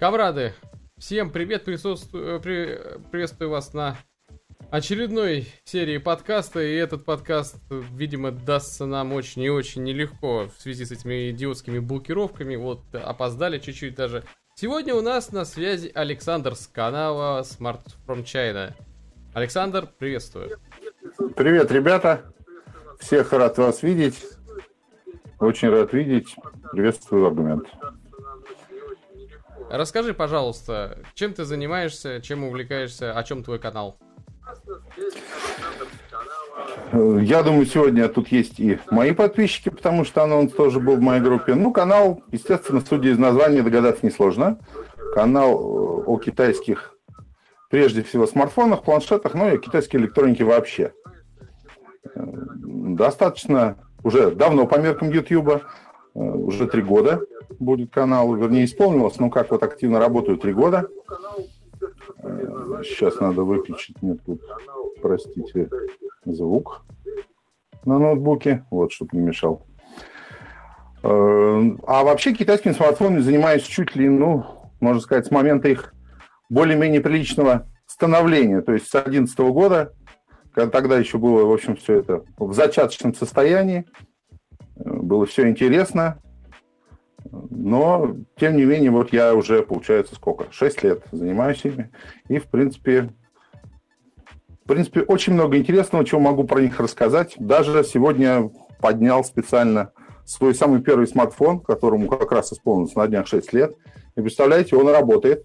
[0.00, 0.54] Камрады,
[0.96, 3.98] всем привет, присутствую, при, приветствую вас на
[4.70, 10.86] очередной серии подкаста, и этот подкаст, видимо, дастся нам очень и очень нелегко в связи
[10.86, 14.24] с этими идиотскими блокировками, вот, опоздали чуть-чуть даже.
[14.54, 18.72] Сегодня у нас на связи Александр с канала Smart From China.
[19.34, 20.58] Александр, приветствую.
[21.36, 22.32] Привет, ребята.
[23.00, 24.24] Всех рад вас видеть.
[25.38, 26.34] Очень рад видеть.
[26.72, 27.68] Приветствую аргумент.
[29.70, 33.96] Расскажи, пожалуйста, чем ты занимаешься, чем увлекаешься, о чем твой канал?
[36.92, 41.22] Я думаю, сегодня тут есть и мои подписчики, потому что анонс тоже был в моей
[41.22, 41.54] группе.
[41.54, 44.58] Ну, канал, естественно, судя из названия, догадаться несложно.
[45.14, 46.96] Канал э, о китайских,
[47.70, 50.92] прежде всего, смартфонах, планшетах, ну и о китайской электронике вообще.
[52.16, 57.20] Э, достаточно уже давно по меркам YouTube, э, уже три года
[57.58, 60.88] будет канал, вернее, исполнилось, но как вот активно работаю три года.
[62.82, 64.40] Сейчас надо выключить мне тут,
[65.02, 65.68] простите,
[66.24, 66.82] звук
[67.84, 69.66] на ноутбуке, вот, чтобы не мешал.
[71.02, 74.44] А вообще китайскими смартфонами занимаюсь чуть ли, ну,
[74.80, 75.94] можно сказать, с момента их
[76.50, 79.94] более-менее приличного становления, то есть с 2011 года,
[80.52, 83.86] когда тогда еще было, в общем, все это в зачаточном состоянии,
[84.76, 86.20] было все интересно,
[87.32, 90.46] но, тем не менее, вот я уже, получается, сколько?
[90.50, 91.90] Шесть лет занимаюсь ими.
[92.28, 93.10] И, в принципе,
[94.64, 97.34] в принципе, очень много интересного, чего могу про них рассказать.
[97.38, 98.50] Даже сегодня
[98.80, 99.92] поднял специально
[100.24, 103.74] свой самый первый смартфон, которому как раз исполнилось на днях 6 лет.
[104.16, 105.44] И представляете, он работает.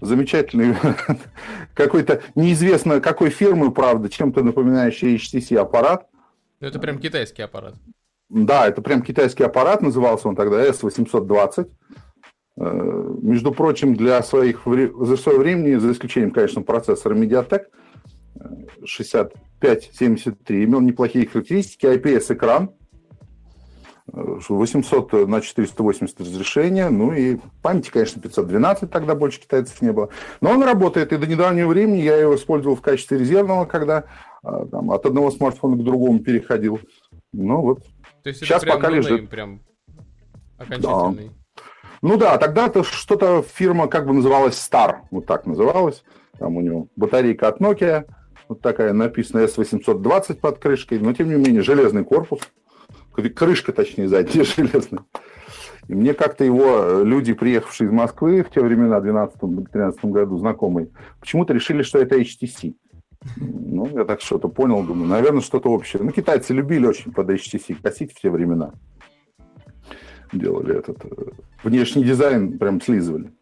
[0.00, 0.74] Замечательный
[1.74, 6.08] какой-то неизвестно какой фирмы, правда, чем-то напоминающий HTC аппарат.
[6.60, 7.76] Ну, это прям китайский аппарат.
[8.32, 11.70] Да, это прям китайский аппарат, назывался он тогда S820.
[12.56, 17.64] Э, между прочим, для своих, за свое времени, за исключением, конечно, процессора MediaTek
[18.86, 22.70] 6573, имел неплохие характеристики, IPS-экран,
[24.06, 30.08] 800 на 480 разрешения, ну и памяти, конечно, 512, тогда больше китайцев не было.
[30.40, 34.04] Но он работает, и до недавнего времени я его использовал в качестве резервного, когда
[34.42, 36.80] там, от одного смартфона к другому переходил.
[37.32, 37.84] Ну вот
[38.22, 39.30] то есть Сейчас это прям пока лежит.
[39.30, 39.60] прям
[40.58, 41.28] окончательный.
[41.28, 41.62] Да.
[42.02, 46.02] Ну да, тогда-то что-то фирма как бы называлась Star, вот так называлась.
[46.38, 48.06] Там у него батарейка от Nokia,
[48.48, 52.40] вот такая написана S820 под крышкой, но тем не менее железный корпус,
[53.34, 55.04] крышка точнее задняя железная.
[55.88, 60.88] И мне как-то его люди, приехавшие из Москвы в те времена, в 2012-2013 году, знакомые,
[61.20, 62.74] почему-то решили, что это HTC.
[63.36, 66.02] Ну, я так что-то понял, думаю, наверное, что-то общее.
[66.02, 68.72] Ну, китайцы любили очень под HTC косить в те времена.
[70.32, 71.30] Делали этот э,
[71.62, 73.32] внешний дизайн, прям слизывали.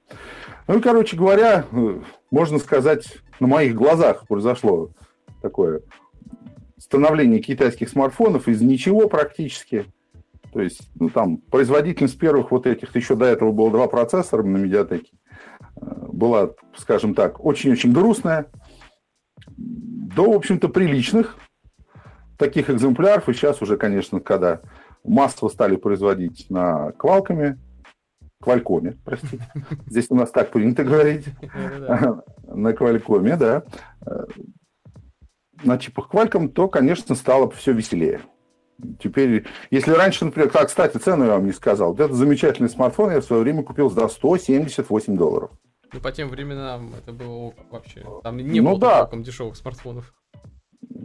[0.66, 4.90] Ну и, короче говоря, э, можно сказать, на моих глазах произошло
[5.40, 5.82] такое
[6.78, 9.86] становление китайских смартфонов из ничего практически.
[10.52, 14.56] То есть, ну, там, производительность первых вот этих, еще до этого было два процессора на
[14.56, 15.12] медиатеке,
[15.76, 18.46] э, была, скажем так, очень-очень грустная
[19.60, 21.36] до, в общем-то, приличных
[22.36, 23.28] таких экземпляров.
[23.28, 24.60] И сейчас уже, конечно, когда
[25.04, 27.58] массово стали производить на Квалками,
[28.40, 29.46] Квалькоме, простите.
[29.86, 31.26] Здесь у нас так принято говорить.
[32.46, 33.64] На Квалькоме, да.
[35.62, 38.20] На чипах Квальком, то, конечно, стало все веселее.
[38.98, 43.10] Теперь, если раньше, например, как, кстати, цену я вам не сказал, вот этот замечательный смартфон
[43.10, 45.50] я в свое время купил за 178 долларов.
[45.92, 48.04] Ну, по тем временам это было вообще...
[48.22, 48.98] Там не ну, было да.
[49.00, 50.14] толком дешевых смартфонов.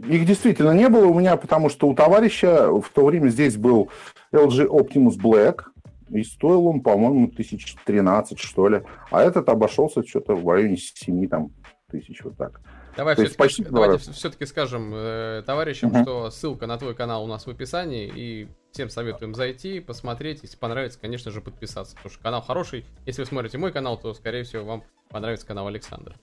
[0.08, 3.90] Их действительно не было у меня, потому что у товарища в то время здесь был
[4.32, 5.64] LG Optimus Black,
[6.08, 8.82] и стоил он, по-моему, 1013, что ли.
[9.10, 11.50] А этот обошелся что-то в районе 7 там,
[11.90, 12.60] тысяч, вот так.
[12.96, 16.02] Давай все-таки, давайте все-таки скажем э, товарищам, uh-huh.
[16.02, 20.58] что ссылка на твой канал у нас в описании, и всем советуем зайти, посмотреть, если
[20.58, 22.84] понравится, конечно же, подписаться, потому что канал хороший.
[23.06, 26.14] Если вы смотрите мой канал, то, скорее всего, вам понравится канал Александра.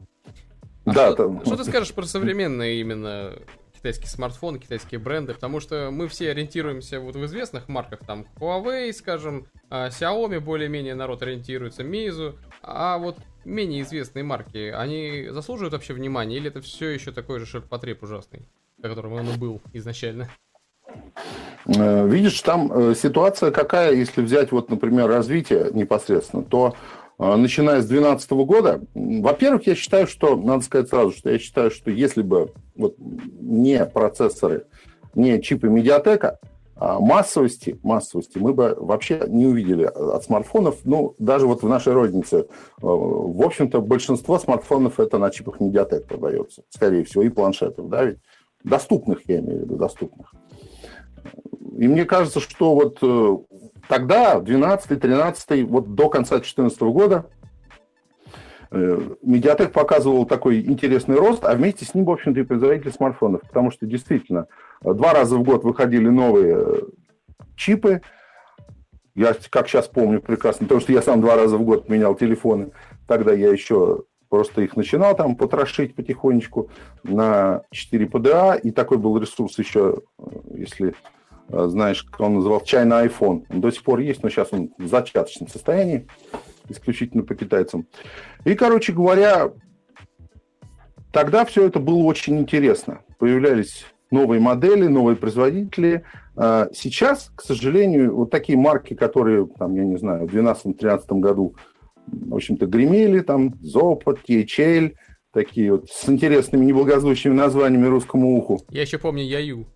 [0.86, 1.44] А да, что, там...
[1.44, 3.34] что ты скажешь про современные именно
[3.74, 8.94] китайские смартфоны, китайские бренды, потому что мы все ориентируемся вот в известных марках, там Huawei,
[8.94, 15.94] скажем, а, Xiaomi более-менее народ ориентируется, Meizu, а вот менее известные марки, они заслуживают вообще
[15.94, 18.48] внимания, или это все еще такой же ширпотреб ужасный,
[18.80, 20.30] которым он и был изначально?
[21.66, 26.76] Э, видишь, там э, ситуация какая, если взять, вот, например, развитие непосредственно, то
[27.20, 31.72] э, начиная с 2012 года, во-первых, я считаю, что, надо сказать сразу, что я считаю,
[31.72, 34.66] что если бы вот не процессоры,
[35.16, 36.40] не чипы медиатека,
[36.76, 42.48] массовости, массовости мы бы вообще не увидели от смартфонов, ну, даже вот в нашей рознице.
[42.82, 48.18] В общем-то, большинство смартфонов это на чипах Mediatek продается, скорее всего, и планшетов, да, ведь
[48.64, 50.34] доступных, я имею в виду, доступных.
[51.78, 53.38] И мне кажется, что вот э,
[53.88, 57.26] тогда, 12-13, вот до конца 2014 года,
[58.74, 63.70] Медиатек показывал такой интересный рост, а вместе с ним, в общем-то, и производители смартфонов, потому
[63.70, 64.48] что действительно
[64.82, 66.82] два раза в год выходили новые э,
[67.56, 68.02] чипы.
[69.14, 72.72] Я, как сейчас помню прекрасно, потому что я сам два раза в год менял телефоны.
[73.08, 76.72] Тогда я еще просто их начинал там потрошить потихонечку
[77.04, 80.24] на 4 PDA, и такой был ресурс еще, э,
[80.56, 80.96] если
[81.50, 83.46] э, знаешь, он называл, чайный iPhone.
[83.52, 86.08] Он до сих пор есть, но сейчас он в зачаточном состоянии
[86.68, 87.86] исключительно по китайцам.
[88.44, 89.52] И, короче говоря,
[91.12, 93.02] тогда все это было очень интересно.
[93.20, 96.06] Появлялись новые модели, новые производители.
[96.36, 101.56] А сейчас, к сожалению, вот такие марки, которые, там, я не знаю, в 2012-2013 году,
[102.08, 104.96] в общем-то, гремели, там, Zoppo, THL,
[105.32, 108.62] такие вот с интересными, неблагозвучными названиями русскому уху.
[108.70, 109.68] Я еще помню Яю.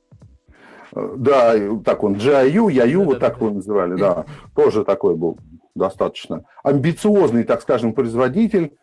[0.93, 1.53] Да,
[1.83, 4.25] так он, GIU, Яю, вот так его называли, да.
[4.55, 5.37] Тоже такой был
[5.75, 8.77] достаточно амбициозный, так скажем, производитель.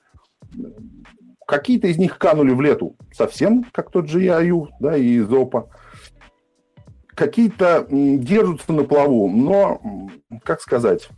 [1.47, 5.69] Какие-то из них канули в лету совсем, как тот же ЯЮ, да, и Зопа.
[7.09, 10.11] Какие-то держатся на плаву, но,
[10.43, 11.09] как сказать,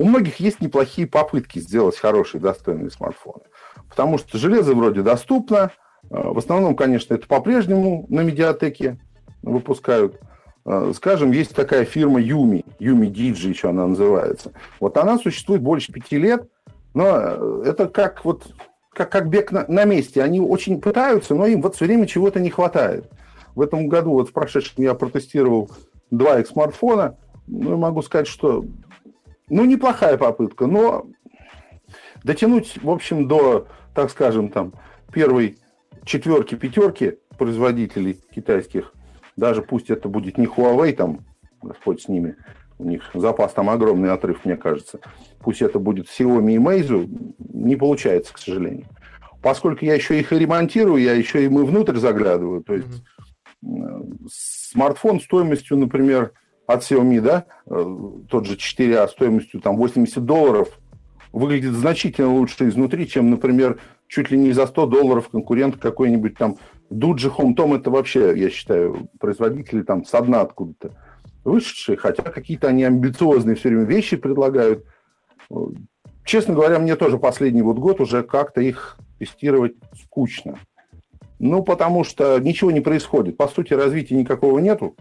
[0.00, 3.42] у многих есть неплохие попытки сделать хорошие, достойные смартфоны.
[3.90, 5.72] Потому что железо вроде доступно.
[6.08, 8.98] В основном, конечно, это по-прежнему на медиатеке
[9.42, 10.18] выпускают.
[10.64, 14.52] Э, скажем, есть такая фирма Юми, Юми Диджи еще она называется.
[14.80, 16.48] Вот она существует больше пяти лет,
[16.94, 18.54] но э, это как вот
[18.94, 20.22] как, как бег на, на месте.
[20.22, 23.04] Они очень пытаются, но им вот все время чего-то не хватает.
[23.54, 25.70] В этом году, вот в прошедшем я протестировал
[26.10, 27.18] два их смартфона.
[27.46, 28.64] Ну, могу сказать, что
[29.50, 31.06] ну, неплохая попытка, но
[32.24, 34.72] дотянуть, в общем, до, так скажем, там,
[35.12, 35.58] первой
[36.04, 38.92] четверки, пятерки производителей китайских
[39.36, 41.20] даже пусть это будет не Huawei, там,
[41.62, 42.36] Господь с ними,
[42.78, 45.00] у них запас там огромный отрыв, мне кажется.
[45.40, 48.86] Пусть это будет Xiaomi и Meizu, не получается, к сожалению.
[49.42, 52.62] Поскольку я еще их и ремонтирую, я еще и мы внутрь заглядываю.
[52.62, 53.02] То есть
[53.64, 54.28] mm-hmm.
[54.30, 56.32] смартфон стоимостью, например,
[56.72, 57.96] от Xiaomi, да, э,
[58.28, 60.68] тот же 4А стоимостью там 80 долларов,
[61.32, 63.78] выглядит значительно лучше изнутри, чем, например,
[64.08, 66.56] чуть ли не за 100 долларов конкурент какой-нибудь там
[66.90, 70.90] Дуджи Хомтом это вообще, я считаю, производители там со дна откуда-то
[71.44, 74.84] вышедшие, хотя какие-то они амбициозные все время вещи предлагают.
[76.24, 80.58] Честно говоря, мне тоже последний вот год уже как-то их тестировать скучно.
[81.38, 83.36] Ну, потому что ничего не происходит.
[83.36, 84.94] По сути, развития никакого нету.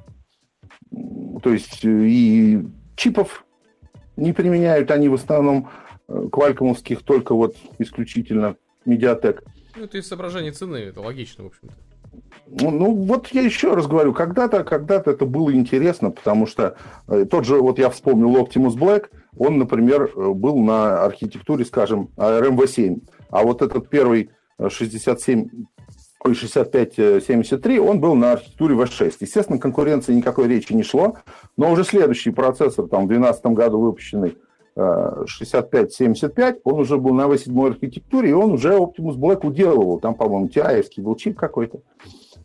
[1.41, 2.61] То есть и
[2.95, 3.45] чипов
[4.15, 5.69] не применяют они в основном
[6.07, 8.55] э, квалькомовских, только вот исключительно
[8.85, 9.43] медиатек.
[9.75, 11.73] Ну, это из соображений цены, это логично, в общем-то.
[12.47, 16.75] Ну, ну, вот я еще раз говорю, когда-то когда это было интересно, потому что
[17.07, 22.09] э, тот же, вот я вспомнил Optimus Black, он, например, э, был на архитектуре, скажем,
[22.17, 23.01] ARM V7.
[23.29, 25.67] А вот этот первый 67 ой,
[26.25, 29.17] 6573, он был на архитектуре V6.
[29.21, 31.15] Естественно, конкуренции никакой речи не шло,
[31.57, 34.37] но уже следующий процессор, там, в 2012 году выпущенный,
[34.75, 39.99] 65-75, он уже был на V7 архитектуре, и он уже Optimus Black уделывал.
[39.99, 41.81] Там, по-моему, TI был чип какой-то,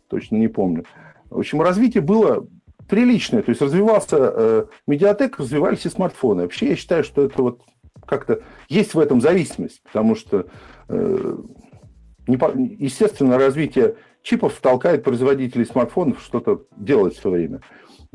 [0.09, 0.83] точно не помню.
[1.29, 2.45] В общем, развитие было
[2.87, 3.41] приличное.
[3.41, 6.43] То есть развивался э, медиатек, развивались и смартфоны.
[6.43, 7.61] Вообще я считаю, что это вот
[8.05, 10.45] как-то есть в этом зависимость, потому что,
[10.89, 11.37] э,
[12.27, 17.61] естественно, развитие чипов толкает производителей смартфонов что-то делать все время.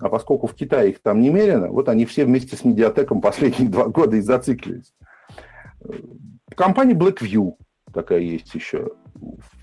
[0.00, 3.87] А поскольку в Китае их там немерено, вот они все вместе с медиатеком последние два
[3.87, 4.93] года и зациклились.
[6.55, 7.55] Компания Blackview
[7.93, 8.90] такая есть еще.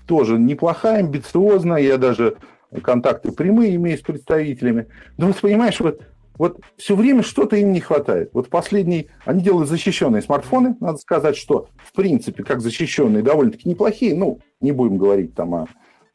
[0.06, 1.82] Тоже неплохая, амбициозная.
[1.82, 2.36] Я даже
[2.82, 4.88] контакты прямые имею с представителями.
[5.16, 6.02] Но вот понимаешь, вот,
[6.38, 8.30] вот все время что-то им не хватает.
[8.32, 14.14] Вот последний, они делают защищенные смартфоны, надо сказать, что в принципе, как защищенные, довольно-таки неплохие.
[14.14, 15.66] Ну, не будем говорить там о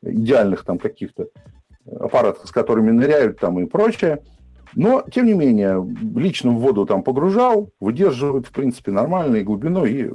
[0.01, 1.27] идеальных там каких-то
[1.85, 4.23] аппаратах, с которыми ныряют там и прочее.
[4.75, 9.91] Но, тем не менее, лично в воду там погружал, выдерживают, в принципе, нормальной глубиной.
[9.91, 10.09] И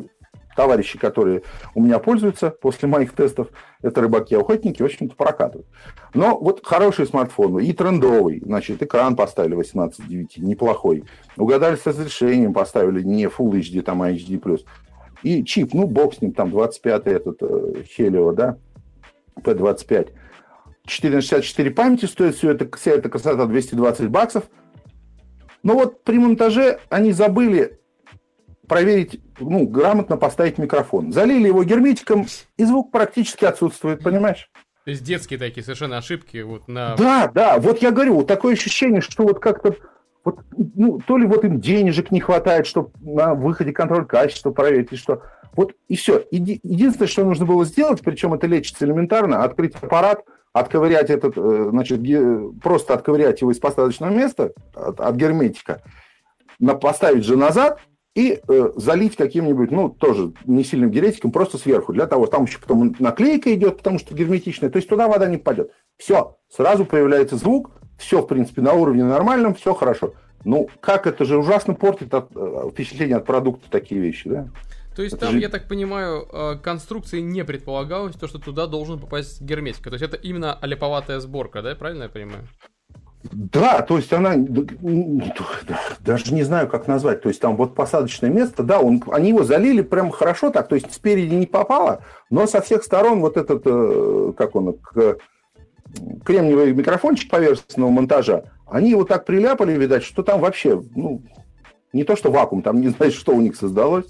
[0.59, 1.43] товарищи, которые
[1.77, 3.47] у меня пользуются после моих тестов,
[3.81, 5.69] это рыбаки-охотники, в общем-то, прокатывают.
[6.15, 11.05] Но вот хороший смартфон и трендовый, значит, экран поставили 18.9, неплохой.
[11.37, 14.65] Угадали с разрешением, поставили не Full HD, там, а HD+.
[15.23, 18.57] И чип, ну, бог с ним, там, 25-й этот, э, Helio, да,
[19.41, 20.09] P25
[20.87, 24.45] 4 на 64 памяти стоит все это, вся эта красота 220 баксов.
[25.63, 27.78] Но вот при монтаже они забыли
[28.69, 31.13] проверить, ну, грамотно поставить микрофон.
[31.13, 34.51] Залили его герметиком, и звук практически отсутствует, понимаешь?
[34.85, 36.97] То есть детские такие совершенно ошибки вот на...
[36.97, 39.77] Да, да, вот я говорю, вот такое ощущение, что вот как-то
[40.25, 44.93] вот, ну, то ли вот им денежек не хватает, чтобы на выходе контроль качества проверить,
[44.93, 45.23] и что.
[45.55, 46.25] Вот и все.
[46.31, 51.69] Еди, единственное, что нужно было сделать, причем это лечится элементарно, открыть аппарат, отковырять этот, э,
[51.71, 52.01] значит,
[52.63, 55.83] просто отковырять его из посадочного места от, от герметика,
[56.59, 57.81] на, поставить же назад
[58.19, 62.59] и э, залить каким-нибудь, ну, тоже не сильным герметиком, просто сверху, для того, там еще
[62.59, 65.71] потом наклейка идет, потому что герметичная, то есть туда вода не попадет.
[65.99, 70.15] Все, сразу появляется звук, все, в принципе, на уровне нормальном, все хорошо.
[70.45, 74.49] Ну, как это же ужасно портит от, э, впечатление от продукта такие вещи, да?
[74.97, 75.41] То есть это там, же...
[75.41, 79.91] я так понимаю, э, конструкции не предполагалось, то, что туда должен попасть герметика.
[79.91, 82.49] То есть это именно олиповатая сборка, да, правильно я понимаю?
[83.33, 84.35] Да, то есть она,
[86.01, 89.45] даже не знаю, как назвать, то есть там вот посадочное место, да, он, они его
[89.45, 93.63] залили прям хорошо так, то есть спереди не попало, но со всех сторон вот этот,
[93.67, 94.79] э, как он,
[96.25, 101.23] кремниевый микрофончик поверхностного монтажа, они его так приляпали, видать, что там вообще, ну,
[101.93, 104.07] не то что вакуум, там не знаешь, что у них создалось.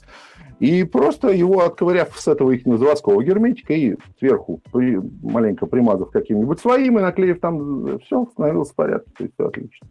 [0.61, 6.59] И просто его отковыряв с этого их заводского герметика и сверху при, маленько примазав каким-нибудь
[6.59, 9.87] своим и наклеив там, все, становилось в порядке, то есть все отлично.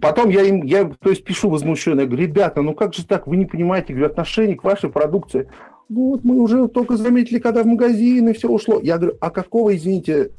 [0.00, 3.26] Потом я им, я, то есть пишу возмущенно, я говорю, ребята, ну как же так,
[3.26, 5.48] вы не понимаете, говорю, отношение к вашей продукции.
[5.90, 8.80] Вот мы уже только заметили, когда в магазин и все ушло.
[8.80, 10.30] Я говорю, а какого, извините,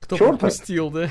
[0.00, 0.36] Кто черта?
[0.36, 1.08] пропустил, да?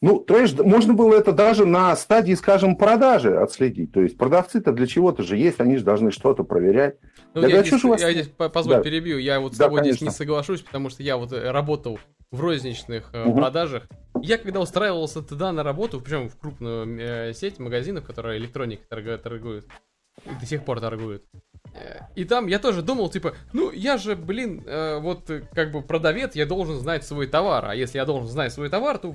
[0.00, 3.92] Ну, то есть можно было это даже на стадии, скажем, продажи отследить.
[3.92, 6.96] То есть продавцы-то для чего-то же есть, они же должны что-то проверять.
[7.34, 8.00] Ну, я, я, здесь, вас...
[8.00, 8.82] я здесь, позволь, да.
[8.82, 9.96] перебью, я вот с да, тобой конечно.
[9.96, 11.98] здесь не соглашусь, потому что я вот э, работал
[12.30, 13.34] в розничных угу.
[13.34, 13.88] продажах.
[14.22, 18.86] Я когда устраивался туда на работу, причем в крупную э, сеть магазинов, которые электроникой
[19.18, 19.66] торгуют,
[20.40, 21.24] до сих пор торгуют.
[22.14, 26.34] И там я тоже думал, типа, ну я же, блин, э, вот как бы продавец,
[26.34, 27.66] я должен знать свой товар.
[27.66, 29.14] А если я должен знать свой товар, то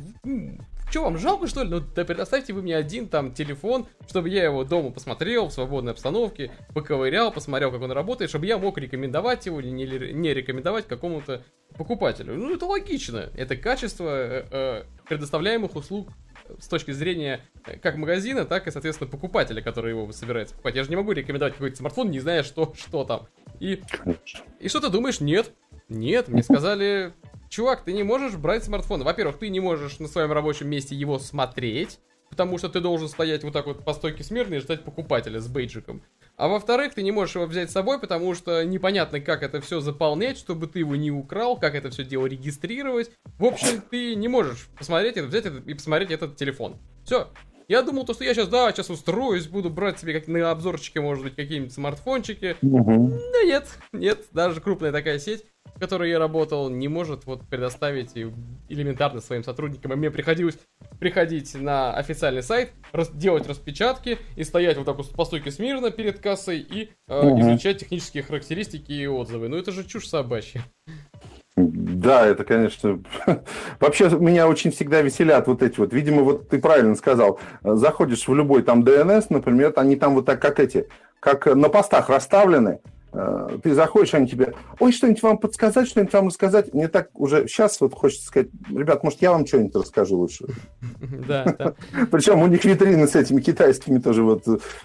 [0.90, 1.70] что вам жалко, что ли?
[1.70, 5.94] Ну да предоставьте вы мне один там телефон, чтобы я его дома посмотрел в свободной
[5.94, 10.88] обстановке, поковырял, посмотрел, как он работает, чтобы я мог рекомендовать его или не, не рекомендовать
[10.88, 11.44] какому-то
[11.76, 12.36] покупателю.
[12.36, 13.30] Ну это логично.
[13.36, 16.10] Это качество э, э, предоставляемых услуг
[16.60, 20.76] с точки зрения э, как магазина, так и, соответственно, покупателя, который его собирается покупать.
[20.76, 23.28] Я же не могу рекомендовать какой-то смартфон, не зная, что, что там.
[23.60, 23.82] И,
[24.60, 25.20] и что ты думаешь?
[25.20, 25.52] Нет.
[25.90, 27.14] Нет, мне сказали,
[27.50, 29.04] чувак, ты не можешь брать смартфон.
[29.04, 32.00] Во-первых, ты не можешь на своем рабочем месте его смотреть,
[32.34, 35.48] потому что ты должен стоять вот так вот по стойке смирно и ждать покупателя с
[35.48, 36.02] бейджиком.
[36.36, 39.82] А во-вторых, ты не можешь его взять с собой, потому что непонятно, как это все
[39.82, 43.12] заполнять, чтобы ты его не украл, как это все дело регистрировать.
[43.38, 46.78] В общем, ты не можешь посмотреть это, взять это и посмотреть этот телефон.
[47.06, 47.30] Все.
[47.68, 51.02] Я думал, то, что я сейчас, да, сейчас устроюсь, буду брать себе как на обзорчике,
[51.02, 52.56] может быть, какие-нибудь смартфончики.
[52.62, 53.20] Угу.
[53.34, 58.16] Да нет, нет, даже крупная такая сеть в которой я работал, не может вот предоставить
[58.16, 59.94] элементарно своим сотрудникам.
[59.94, 60.58] И мне приходилось
[61.00, 65.92] приходить на официальный сайт, рас, делать распечатки и стоять вот так вот по стойке смирно
[65.92, 67.42] перед кассой и э, угу.
[67.42, 69.48] изучать технические характеристики и отзывы.
[69.48, 70.64] Ну это же чушь собачья.
[71.56, 73.02] Да, это, конечно...
[73.80, 75.94] Вообще, меня очень всегда веселят вот эти вот...
[75.94, 77.40] Видимо, вот ты правильно сказал.
[77.64, 80.88] Заходишь в любой там DNS, например, они там вот так, как эти,
[81.20, 82.80] как на постах расставлены.
[83.14, 86.74] Э, ты заходишь, они тебе, ой, что-нибудь вам подсказать, что-нибудь вам рассказать.
[86.74, 90.46] Мне так уже сейчас вот хочется сказать, ребят, может, я вам что-нибудь расскажу лучше.
[91.28, 91.74] Да, да.
[92.12, 94.44] Причем у них витрины с этими китайскими тоже, вот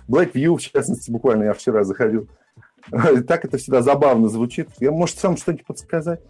[0.08, 2.28] Blackview, в частности, буквально я вчера заходил.
[3.26, 4.68] Так это всегда забавно звучит.
[4.80, 6.20] Я, может, сам что-нибудь подсказать?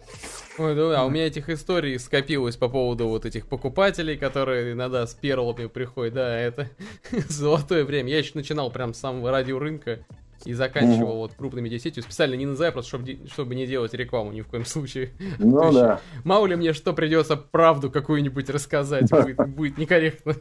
[0.57, 5.07] Ой, ну да, у меня этих историй скопилось по поводу вот этих покупателей, которые иногда
[5.07, 6.15] с перлами приходят.
[6.15, 6.69] Да, это
[7.29, 8.09] золотое время.
[8.09, 9.99] Я еще начинал прям с самого радиорынка
[10.45, 11.17] и заканчивал mm.
[11.17, 14.65] вот крупными десятью, специально не называя, просто чтобы, чтобы не делать рекламу ни в коем
[14.65, 15.11] случае.
[15.39, 16.01] Ну да.
[16.23, 20.35] Мало ли мне что придется правду какую-нибудь рассказать, будет, будет некорректно.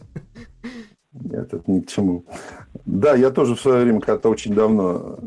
[1.12, 2.24] Нет, это ни к чему.
[2.84, 5.18] Да, я тоже в свое время, когда-то очень давно,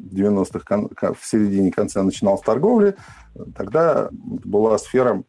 [0.00, 2.96] 90-х, в середине конца начинал с торговли,
[3.54, 5.22] тогда была сфера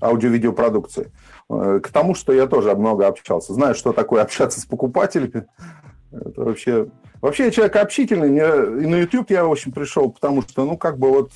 [0.00, 1.10] аудио-видеопродукции.
[1.48, 3.54] Э, к тому, что я тоже много общался.
[3.54, 5.46] Знаю, что такое общаться с покупателями.
[6.12, 6.88] Это вообще
[7.20, 10.76] Вообще я человек общительный, мне, и на YouTube я, в общем, пришел, потому что, ну,
[10.76, 11.32] как бы вот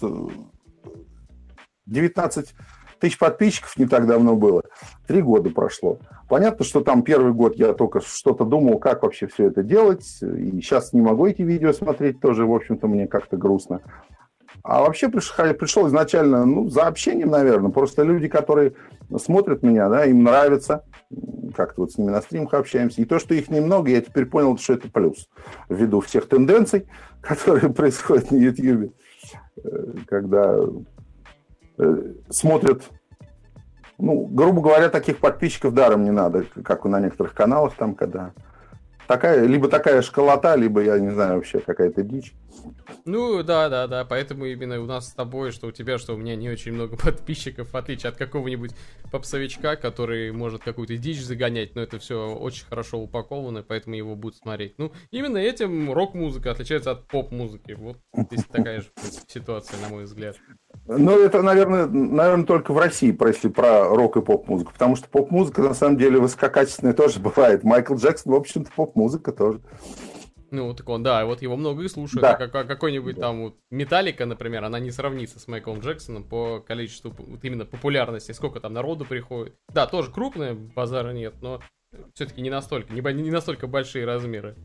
[1.87, 2.63] 19 э,
[3.01, 4.63] тысяч подписчиков не так давно было.
[5.07, 5.99] Три года прошло.
[6.29, 10.07] Понятно, что там первый год я только что-то думал, как вообще все это делать.
[10.23, 13.81] И сейчас не могу эти видео смотреть тоже, в общем-то, мне как-то грустно.
[14.63, 17.71] А вообще пришел, пришел изначально, ну, за общением, наверное.
[17.71, 18.75] Просто люди, которые
[19.19, 20.85] смотрят меня, да, им нравится,
[21.57, 23.01] как-то вот с ними на стримах общаемся.
[23.01, 25.29] И то, что их немного, я теперь понял, что это плюс.
[25.69, 26.87] Ввиду всех тенденций,
[27.21, 28.95] которые происходят на YouTube,
[29.65, 30.59] э, когда
[32.29, 32.83] смотрят,
[33.99, 38.33] ну, грубо говоря, таких подписчиков даром не надо, как на некоторых каналах там, когда
[39.11, 42.33] такая, либо такая школота, либо, я не знаю, вообще какая-то дичь.
[43.05, 46.17] Ну, да, да, да, поэтому именно у нас с тобой, что у тебя, что у
[46.17, 48.71] меня не очень много подписчиков, в отличие от какого-нибудь
[49.11, 54.39] попсовичка, который может какую-то дичь загонять, но это все очень хорошо упаковано, поэтому его будут
[54.39, 54.75] смотреть.
[54.79, 57.73] Ну, именно этим рок-музыка отличается от поп-музыки.
[57.73, 58.89] Вот здесь такая же
[59.27, 60.37] ситуация, на мой взгляд.
[60.99, 65.63] Ну, это, наверное, наверное, только в России, если про рок и поп-музыку, потому что поп-музыка,
[65.63, 67.63] на самом деле, высококачественная тоже бывает.
[67.63, 69.61] Майкл Джексон, в общем-то, поп-музыка тоже.
[70.51, 72.23] Ну, так он, да, вот его много и слушают.
[72.23, 72.33] Да.
[72.33, 73.23] А как, какой-нибудь да.
[73.23, 78.33] там вот Металлика, например, она не сравнится с Майклом Джексоном по количеству вот именно популярности,
[78.33, 79.55] сколько там народу приходит.
[79.73, 81.61] Да, тоже крупная, базара нет, но
[82.15, 84.57] все-таки не настолько, не, не настолько большие размеры.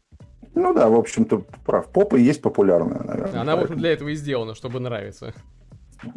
[0.55, 1.91] Ну да, в общем-то, прав.
[1.91, 3.41] Попа есть популярная, наверное.
[3.41, 5.35] Она, в общем, для этого и сделана, чтобы нравиться.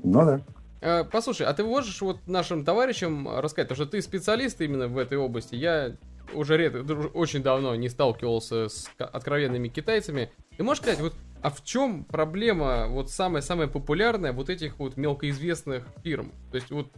[0.02, 0.40] Ну да.
[0.80, 4.98] А, послушай, а ты можешь вот нашим товарищам рассказать, потому что ты специалист именно в
[4.98, 5.92] этой области, я
[6.34, 6.80] уже редко,
[7.14, 10.30] очень давно не сталкивался с откровенными китайцами.
[10.56, 15.86] Ты можешь сказать, вот, а в чем проблема, вот самая-самая популярная вот этих вот мелкоизвестных
[16.02, 16.32] фирм?
[16.50, 16.88] То есть вот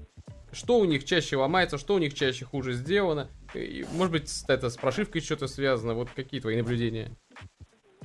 [0.53, 3.29] что у них чаще ломается, что у них чаще хуже сделано?
[3.55, 5.95] И, может быть, это с прошивкой что-то связано?
[5.95, 7.13] Вот какие твои наблюдения?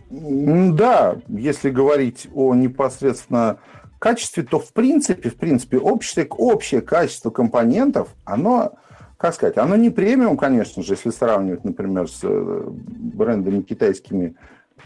[0.10, 3.58] Да, если говорить о непосредственно
[4.06, 8.74] качестве, то в принципе, в принципе, общее, общее качество компонентов, оно
[9.18, 14.36] как сказать, оно не премиум, конечно же, если сравнивать, например, с э, брендами китайскими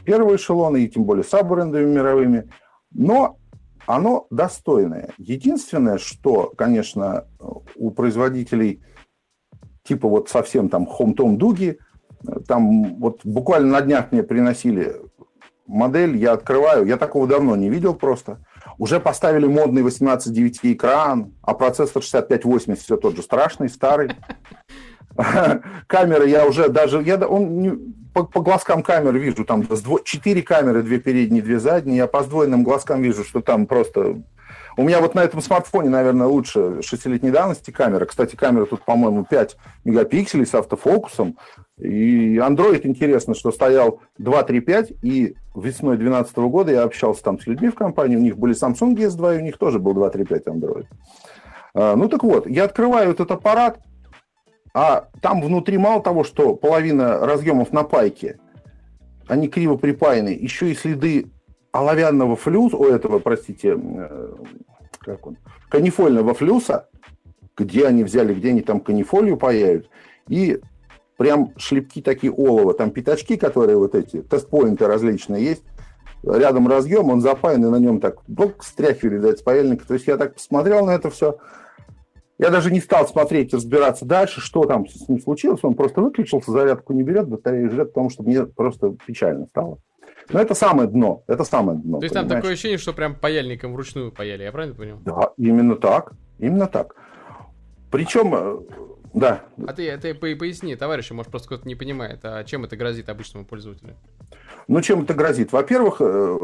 [0.05, 2.49] первого эшелона и тем более с брендами мировыми,
[2.91, 3.38] но
[3.85, 5.09] оно достойное.
[5.17, 7.25] Единственное, что, конечно,
[7.75, 8.81] у производителей
[9.83, 11.77] типа вот совсем там Хомтом Дуги,
[12.47, 14.95] там вот буквально на днях мне приносили
[15.67, 18.39] модель, я открываю, я такого давно не видел просто.
[18.79, 24.12] Уже поставили модный 18.9 экран, а процессор 6580 все тот же страшный, старый.
[25.88, 29.67] Камеры я уже даже, я он по, по глазкам камер вижу, там
[30.03, 34.21] четыре камеры, две передние, две задние, я по сдвоенным глазкам вижу, что там просто...
[34.77, 38.06] У меня вот на этом смартфоне, наверное, лучше шестилетней давности камера.
[38.06, 41.38] Кстати, камера тут, по-моему, 5 мегапикселей с автофокусом.
[41.79, 47.69] И Android интересно, что стоял 2.3.5, и весной 2012 года я общался там с людьми
[47.69, 50.85] в компании, у них были Samsung S2, и у них тоже был 2.3.5 Android.
[51.73, 53.79] А, ну так вот, я открываю этот аппарат,
[54.73, 58.39] а там внутри мало того, что половина разъемов на пайке,
[59.27, 61.27] они криво припаяны, еще и следы
[61.71, 64.33] оловянного флюса, у этого, простите, э,
[64.99, 65.37] как он,
[65.69, 66.89] канифольного флюса,
[67.55, 69.89] где они взяли, где они там канифолию паяют,
[70.27, 70.59] и
[71.19, 75.63] прям шлепки такие олова, там пятачки, которые вот эти, тест-поинты различные есть,
[76.23, 79.86] рядом разъем, он запаян, и на нем так блок стряхивали, дать с паяльника.
[79.86, 81.38] То есть я так посмотрел на это все,
[82.38, 85.60] я даже не стал смотреть, разбираться дальше, что там с ним случилось.
[85.62, 89.79] Он просто выключился, зарядку не берет, батарею жрет, потому что мне просто печально стало.
[90.29, 91.23] Но это самое дно.
[91.27, 91.99] Это самое дно.
[91.99, 92.29] То есть понимаешь?
[92.29, 94.99] там такое ощущение, что прям паяльником вручную паяли, я правильно понял?
[95.03, 96.13] Да, именно так.
[96.38, 96.95] Именно так.
[97.91, 98.58] Причем э,
[99.13, 99.41] да.
[99.65, 103.45] А ты, ты поясни, товарищи, может, просто кто-то не понимает, а чем это грозит обычному
[103.45, 103.95] пользователю?
[104.67, 105.52] Ну, чем это грозит?
[105.52, 106.38] Во-первых, э,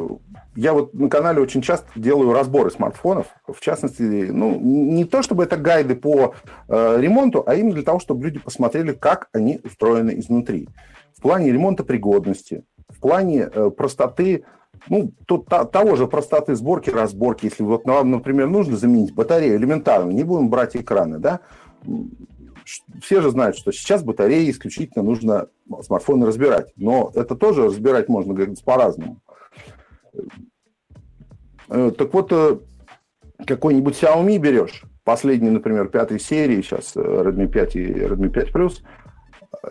[0.56, 3.28] я вот на канале очень часто делаю разборы смартфонов.
[3.47, 6.34] В частности, ну, не то чтобы это гайды по
[6.67, 10.67] э, ремонту, а именно для того, чтобы люди посмотрели, как они устроены изнутри.
[11.15, 14.43] В плане ремонта пригодности, в плане э, простоты
[14.89, 17.45] ну, тут та, того же простоты сборки, разборки.
[17.45, 21.39] Если вот нам, например, нужно заменить батарею элементарно, не будем брать экраны, да,
[23.01, 25.47] все же знают, что сейчас батареи исключительно нужно
[25.82, 26.73] смартфоны разбирать.
[26.75, 29.21] Но это тоже разбирать можно, говорится, по-разному.
[31.69, 32.58] Э, так вот, э,
[33.45, 38.82] какой-нибудь Xiaomi берешь, последний, например, пятой серии, сейчас э, Redmi 5 и Redmi 5 Plus,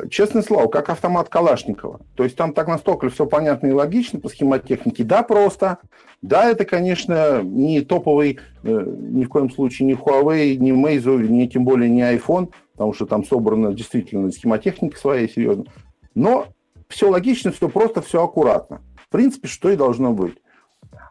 [0.08, 2.00] честное слово, как автомат Калашникова.
[2.16, 5.04] То есть там так настолько все понятно и логично по схемотехнике.
[5.04, 5.78] Да, просто.
[6.22, 11.64] Да, это, конечно, не топовый, ни в коем случае не Huawei, не Meizu, ни тем
[11.64, 15.66] более не iPhone– потому что там собрана действительно схемотехника своя серьезно.
[16.14, 16.48] Но
[16.88, 18.82] все логично, все просто, все аккуратно.
[18.96, 20.36] В принципе, что и должно быть.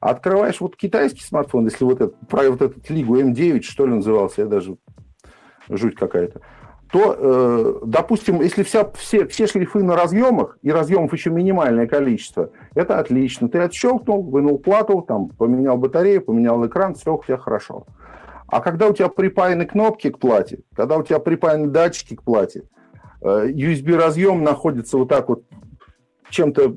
[0.02, 4.42] Открываешь вот китайский смартфон, если вот этот, про вот этот Лигу М9, что ли, назывался,
[4.42, 4.78] я даже
[5.70, 6.42] жуть какая-то.
[6.92, 12.52] то, э, допустим, если вся, все, все шлейфы на разъемах, и разъемов еще минимальное количество,
[12.76, 13.50] это отлично.
[13.50, 17.88] Ты отщелкнул, вынул плату, там, поменял батарею, поменял экран, все у тебя хорошо.
[18.54, 22.66] А когда у тебя припаяны кнопки к плате, когда у тебя припаяны датчики к плате,
[23.24, 25.44] э, USB-разъем находится вот так вот
[26.30, 26.76] чем-то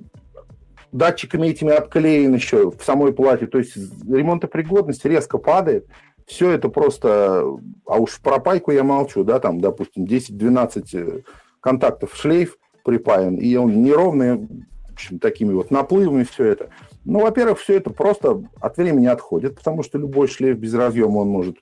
[0.90, 5.86] датчиками этими обклеен еще в самой плате, то есть ремонтопригодность резко падает,
[6.26, 7.44] все это просто,
[7.84, 11.20] а уж про пайку я молчу, да, там, допустим, 10-12 э,
[11.60, 14.48] контактов шлейф припаян, и он неровный,
[14.88, 16.70] в общем, такими вот наплывами все это.
[17.06, 21.28] Ну, во-первых, все это просто от времени отходит, потому что любой шлейф без разъема он
[21.28, 21.56] может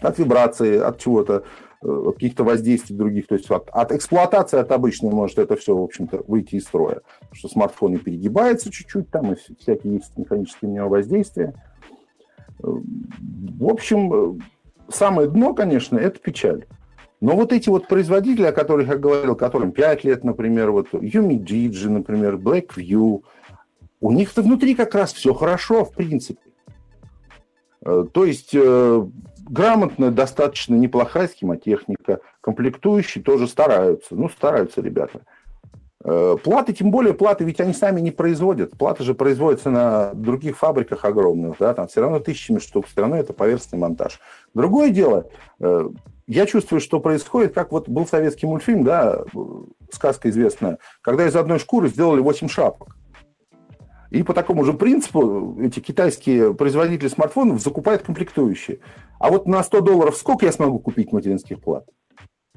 [0.00, 1.44] от вибрации, от чего-то,
[1.82, 5.82] э, каких-то воздействий других, то есть от, от эксплуатации, от обычной может это все, в
[5.82, 7.02] общем-то, выйти из строя.
[7.20, 11.52] Потому что смартфон и перегибается чуть-чуть, там и всякие есть механические на него воздействия.
[12.58, 14.40] В общем,
[14.88, 16.64] самое дно, конечно, это печаль.
[17.20, 21.88] Но вот эти вот производители, о которых я говорил, которым 5 лет, например, вот Umidigi,
[21.88, 23.22] например, Blackview,
[24.00, 26.40] у них-то внутри как раз все хорошо, в принципе.
[27.84, 29.06] Э, то есть э,
[29.48, 34.14] грамотная, достаточно неплохая схемотехника, комплектующие тоже стараются.
[34.14, 35.22] Ну, стараются ребята.
[36.08, 38.78] Э, платы, тем более платы, ведь они сами не производят.
[38.78, 43.16] Платы же производятся на других фабриках огромных, да, там все равно тысячами штук, все равно
[43.16, 44.20] это поверхностный монтаж.
[44.54, 45.28] Другое дело,
[45.58, 45.88] э,
[46.28, 49.24] я чувствую, что происходит, как вот был советский мультфильм, да,
[49.90, 52.96] сказка известная, когда из одной шкуры сделали 8 шапок.
[54.16, 58.78] И по такому же принципу эти китайские производители смартфонов закупают комплектующие.
[59.18, 61.84] А вот на 100 долларов сколько я смогу купить материнских плат?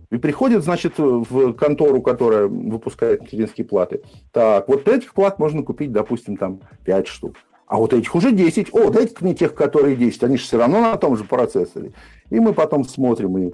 [0.10, 4.02] И приходит, значит, в контору, которая выпускает материнские платы.
[4.32, 7.36] Так, вот этих плат можно купить, допустим, там 5 штук.
[7.67, 8.74] А вот этих уже 10.
[8.74, 10.24] О, дайте мне тех, которые 10.
[10.24, 11.91] Они же все равно на том же процессоре.
[12.30, 13.52] И мы потом смотрим, и,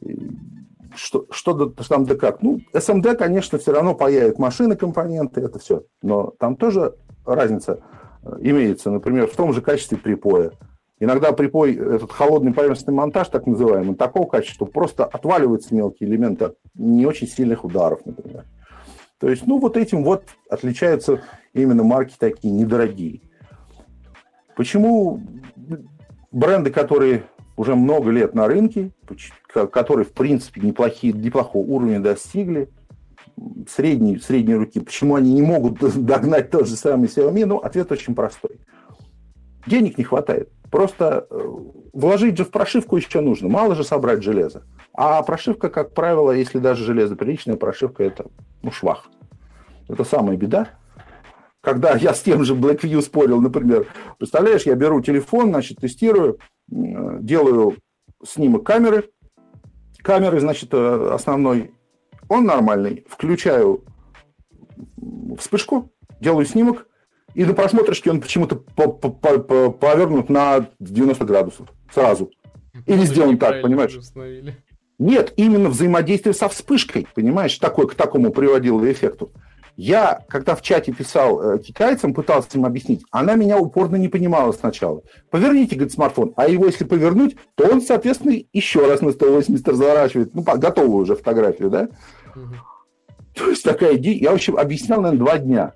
[0.00, 0.30] и
[0.94, 2.42] что, что там да как.
[2.42, 5.84] Ну, SMD, конечно, все равно паяет машины, компоненты, это все.
[6.02, 7.80] Но там тоже разница
[8.22, 10.52] э, имеется, например, в том же качестве припоя.
[11.00, 16.56] Иногда припой, этот холодный поверхностный монтаж, так называемый, такого качества, просто отваливаются мелкие элементы от
[16.74, 18.44] не очень сильных ударов, например.
[19.18, 21.20] То есть, ну, вот этим вот отличаются
[21.54, 23.20] именно марки такие недорогие.
[24.56, 25.20] Почему
[26.30, 27.24] бренды, которые
[27.56, 28.90] уже много лет на рынке,
[29.46, 32.68] которые, в принципе, неплохие, неплохого уровня достигли,
[33.68, 37.46] средней, средней руки, почему они не могут догнать тот же самый Xiaomi?
[37.46, 38.60] Ну, ответ очень простой.
[39.66, 40.50] Денег не хватает.
[40.70, 41.38] Просто э,
[41.92, 43.48] вложить же в прошивку еще нужно.
[43.48, 44.64] Мало же собрать железо.
[44.94, 48.26] А прошивка, как правило, если даже железо приличная, прошивка это
[48.62, 49.06] ну, швах.
[49.88, 50.70] Это самая беда.
[51.60, 53.86] Когда я с тем же Blackview спорил, например,
[54.18, 57.76] представляешь, я беру телефон, значит, тестирую, делаю
[58.24, 59.10] снимок камеры.
[59.98, 61.72] Камеры, значит, э, основной,
[62.28, 63.04] он нормальный.
[63.08, 63.84] Включаю
[65.38, 66.86] вспышку, делаю снимок,
[67.34, 72.30] и на просмотрочке он почему-то повернут на 90 градусов сразу.
[72.86, 73.98] Или сделан так, понимаешь?
[74.98, 79.32] Нет, именно взаимодействие со вспышкой, понимаешь, такой, к такому приводило эффекту.
[79.76, 84.52] Я, когда в чате писал э, китайцам, пытался им объяснить, она меня упорно не понимала
[84.52, 85.02] сначала.
[85.30, 90.34] Поверните, говорит, смартфон, а его если повернуть, то он, соответственно, еще раз на 180 разворачивает,
[90.34, 91.88] ну, готовую уже фотографию, да?
[92.36, 92.54] Угу.
[93.34, 95.72] То есть такая идея, я, в общем, объяснял, наверное, два дня.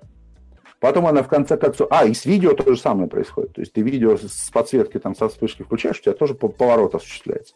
[0.79, 1.87] Потом она в конце концов...
[1.89, 3.53] А, и с видео то же самое происходит.
[3.53, 7.55] То есть ты видео с подсветкой, там, со вспышкой включаешь, у тебя тоже поворот осуществляется.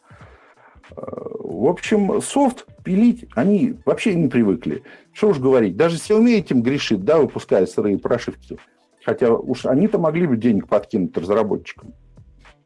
[0.95, 1.01] Э,
[1.43, 4.83] в общем, софт пилить они вообще не привыкли.
[5.13, 8.57] Что уж говорить, даже Xiaomi этим грешит, да, выпуская сырые прошивки.
[9.03, 11.93] Хотя уж они-то могли бы денег подкинуть разработчикам.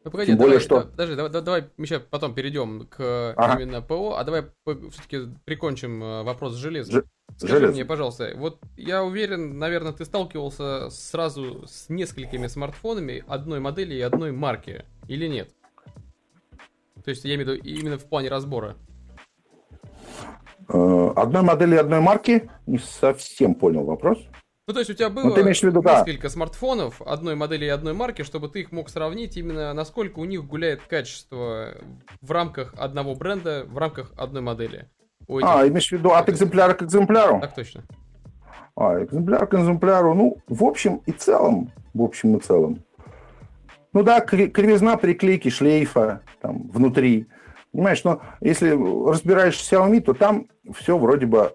[0.04, 0.92] Ну, погоди, Тем более, давай, что...
[0.92, 3.60] Подожди, давай, давай мы сейчас потом перейдем к ага.
[3.60, 7.02] именно ПО, а давай все-таки прикончим э, вопрос с железом.
[7.02, 7.04] Ж...
[7.38, 7.74] Скажи Желез.
[7.74, 14.02] мне, пожалуйста, вот я уверен, наверное, ты сталкивался сразу с несколькими смартфонами одной модели и
[14.02, 15.50] одной марки, или нет?
[17.06, 18.76] То есть я имею в виду именно в плане разбора.
[20.68, 22.50] Э, одной модели одной марки?
[22.66, 24.18] Не совсем понял вопрос.
[24.68, 26.30] Ну, то есть у тебя было ну, виду, несколько да.
[26.30, 30.44] смартфонов одной модели и одной марки, чтобы ты их мог сравнить именно насколько у них
[30.46, 31.76] гуляет качество
[32.22, 34.90] в рамках одного бренда, в рамках одной модели.
[35.28, 37.40] Ой, а, имеешь в виду от экземпляра к экземпляру?
[37.40, 37.84] Так точно.
[38.76, 42.84] А, экземпляр к экземпляру, ну, в общем и целом, в общем и целом.
[43.96, 47.28] Ну да, кривизна приклейки шлейфа там внутри.
[47.72, 48.72] Понимаешь, но если
[49.10, 51.54] разбираешь Xiaomi, то там все вроде бы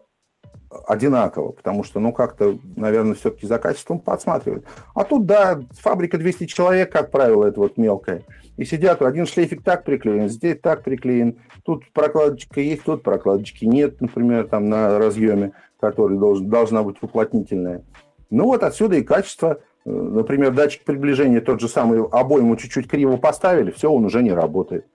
[0.88, 4.64] одинаково, потому что, ну, как-то, наверное, все-таки за качеством подсматривают.
[4.94, 8.22] А тут, да, фабрика 200 человек, как правило, это вот мелкая.
[8.56, 14.00] И сидят, один шлейфик так приклеен, здесь так приклеен, тут прокладочка есть, тут прокладочки нет,
[14.00, 17.84] например, там на разъеме, который должен, должна быть уплотнительная.
[18.30, 19.60] Ну вот отсюда и качество.
[19.84, 24.86] Например, датчик приближения, тот же самый обойму чуть-чуть криво поставили, все, он уже не работает.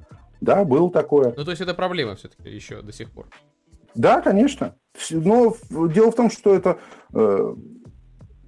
[0.42, 1.34] Да, было такое.
[1.36, 3.28] Ну, то есть это проблема все-таки еще до сих пор.
[3.96, 4.76] Да, конечно.
[5.10, 6.78] Но дело в том, что это
[7.14, 7.56] э,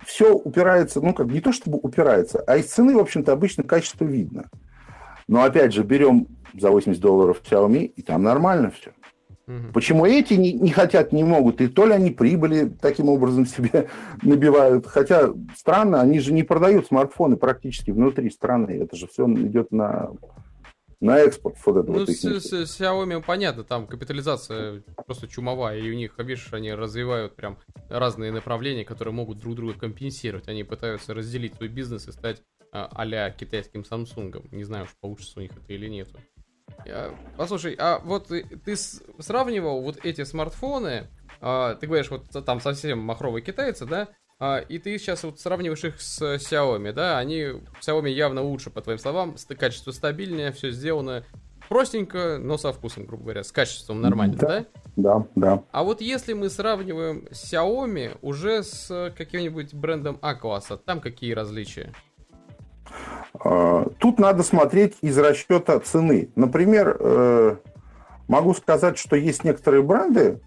[0.06, 4.06] все упирается, ну как не то чтобы упирается, а из цены, в общем-то, обычно качество
[4.06, 4.50] видно.
[5.28, 8.92] Но опять же, берем за 80 долларов Xiaomi, и там нормально все.
[9.48, 9.74] Угу.
[9.74, 11.62] Почему эти не, не хотят, не могут?
[11.62, 13.90] И то ли они прибыли таким образом себе
[14.22, 14.86] набивают.
[14.86, 18.72] Хотя странно, они же не продают смартфоны практически внутри страны.
[18.72, 20.12] Это же все идет на
[21.00, 25.78] на экспорт вот это ну, вот с, с, с Xiaomi понятно, там капитализация просто чумовая,
[25.78, 30.48] и у них, видишь, они развивают прям разные направления, которые могут друг друга компенсировать.
[30.48, 34.48] Они пытаются разделить свой бизнес и стать а, а китайским Samsung.
[34.52, 36.10] Не знаю, уж получится у них это или нет.
[37.38, 41.08] Послушай, а вот ты сравнивал вот эти смартфоны,
[41.42, 44.10] а, ты говоришь, вот там совсем махровые китайцы, да?
[44.40, 47.42] А, и ты сейчас вот сравниваешь их с Xiaomi, да, они,
[47.82, 51.24] Xiaomi явно лучше, по твоим словам, качество стабильнее, все сделано
[51.70, 54.48] простенько, но со вкусом, грубо говоря, с качеством нормально, да?
[54.48, 55.28] Да, да.
[55.36, 55.64] да.
[55.72, 61.92] А вот если мы сравниваем Xiaomi уже с каким-нибудь брендом А-класса, там какие различия?
[63.40, 66.30] А, тут надо смотреть из расчета цены.
[66.36, 67.56] Например, э,
[68.28, 70.40] могу сказать, что есть некоторые бренды,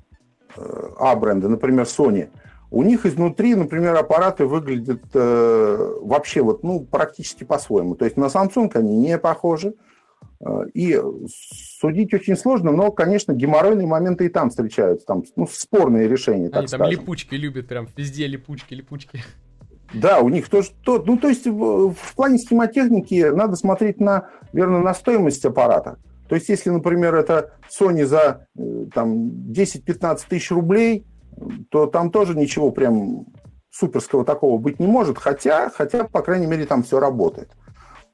[0.57, 2.29] э, А-бренды, например, Sony–
[2.71, 7.97] у них изнутри, например, аппараты выглядят э, вообще вот, ну, практически по-своему.
[7.97, 9.75] То есть на Samsung они не похожи.
[10.73, 15.07] И судить очень сложно, но, конечно, геморройные моменты и там встречаются.
[15.07, 16.87] Там ну, спорные решения, так Они скажем.
[16.87, 19.23] там липучки любят, прям везде липучки, липучки.
[19.93, 24.29] Да, у них тоже то, ну то есть в, в плане схемотехники надо смотреть на,
[24.53, 25.99] верно, на стоимость аппарата.
[26.29, 31.05] То есть если, например, это Sony за э, там 10-15 тысяч рублей,
[31.71, 33.27] то там тоже ничего прям
[33.71, 37.51] суперского такого быть не может, хотя, хотя по крайней мере, там все работает.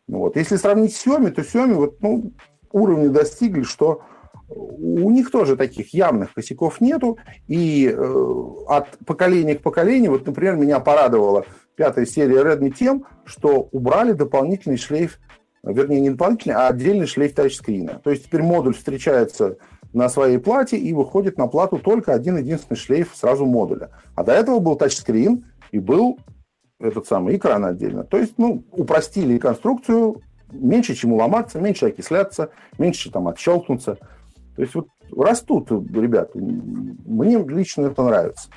[0.08, 0.36] Ну вот.
[0.36, 2.32] Если сравнить с Xiaomi, то Xiaomi вот, ну,
[2.70, 4.02] уровня достигли, что
[4.48, 10.56] у них тоже таких явных косяков нету, и э, от поколения к поколению, вот, например,
[10.56, 11.44] меня порадовала
[11.76, 15.18] пятая серия Redmi тем, что убрали дополнительный шлейф,
[15.62, 18.00] вернее, не дополнительный, а отдельный шлейф тачскрина.
[18.02, 19.58] То есть теперь модуль встречается
[19.92, 23.90] на своей плате и выходит на плату только один единственный шлейф сразу модуля.
[24.14, 26.18] А до этого был тачскрин и был
[26.78, 28.04] этот самый экран отдельно.
[28.04, 30.20] То есть, ну, упростили конструкцию,
[30.52, 33.98] меньше чем уломаться, меньше окисляться, меньше там отщелкнуться.
[34.56, 36.38] То есть вот растут ребята.
[36.38, 38.48] Мне лично это нравится.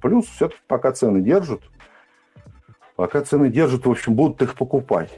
[0.00, 1.62] Плюс все-таки пока цены держат,
[2.96, 5.10] пока цены держат, в общем, будут их покупать.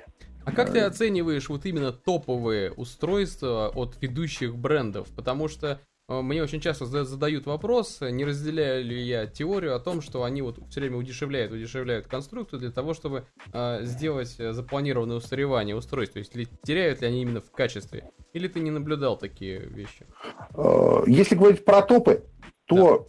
[0.44, 5.08] А как ты оцениваешь вот именно топовые устройства от ведущих брендов?
[5.14, 10.00] Потому что э, мне очень часто задают вопрос, не разделяю ли я теорию о том,
[10.00, 15.76] что они вот все время удешевляют, удешевляют конструкцию для того, чтобы э, сделать запланированное устаревание
[15.76, 16.14] устройств.
[16.14, 18.10] То есть ли, теряют ли они именно в качестве?
[18.32, 20.06] Или ты не наблюдал такие вещи?
[20.54, 22.24] Э, если говорить про топы,
[22.64, 23.06] то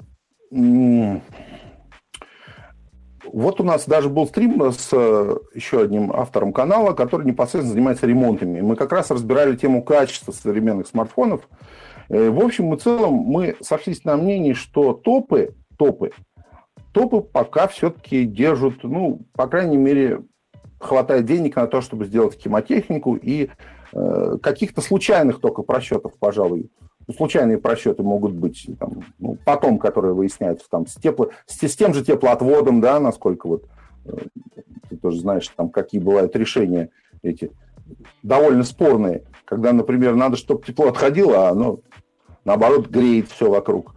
[0.51, 1.21] да.
[3.31, 8.07] Вот у нас даже был стрим с э, еще одним автором канала, который непосредственно занимается
[8.07, 8.61] ремонтами.
[8.61, 11.47] Мы как раз разбирали тему качества современных смартфонов.
[12.09, 16.11] Э, в общем и целом мы сошлись на мнении, что топы, топы,
[16.91, 20.21] топы пока все-таки держат, ну, по крайней мере,
[20.79, 23.49] хватает денег на то, чтобы сделать хемотехнику и
[23.93, 26.71] э, каких-то случайных только просчетов, пожалуй,
[27.13, 31.93] случайные просчеты могут быть там, ну, потом, которые выясняются там, с, тепло, с, с тем
[31.93, 33.65] же теплоотводом, да, насколько вот
[34.05, 34.11] э,
[34.89, 36.89] ты тоже знаешь, там, какие бывают решения
[37.21, 37.51] эти
[38.23, 41.79] довольно спорные, когда, например, надо, чтобы тепло отходило, а оно,
[42.45, 43.95] наоборот, греет все вокруг.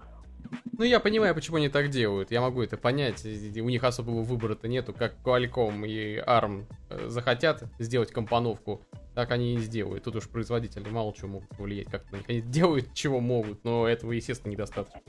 [0.79, 2.31] Ну, я понимаю, почему они так делают.
[2.31, 3.25] Я могу это понять.
[3.25, 8.81] У них особого выбора-то нету, как Qualcomm и ARM э, захотят сделать компоновку,
[9.15, 10.05] так они и сделают.
[10.05, 12.29] Тут уж производители мало чего могут повлиять как на них.
[12.29, 15.01] Они делают, чего могут, но этого, естественно, недостаточно.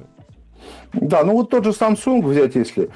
[0.94, 2.90] Да, ну вот тот же Samsung взять, если...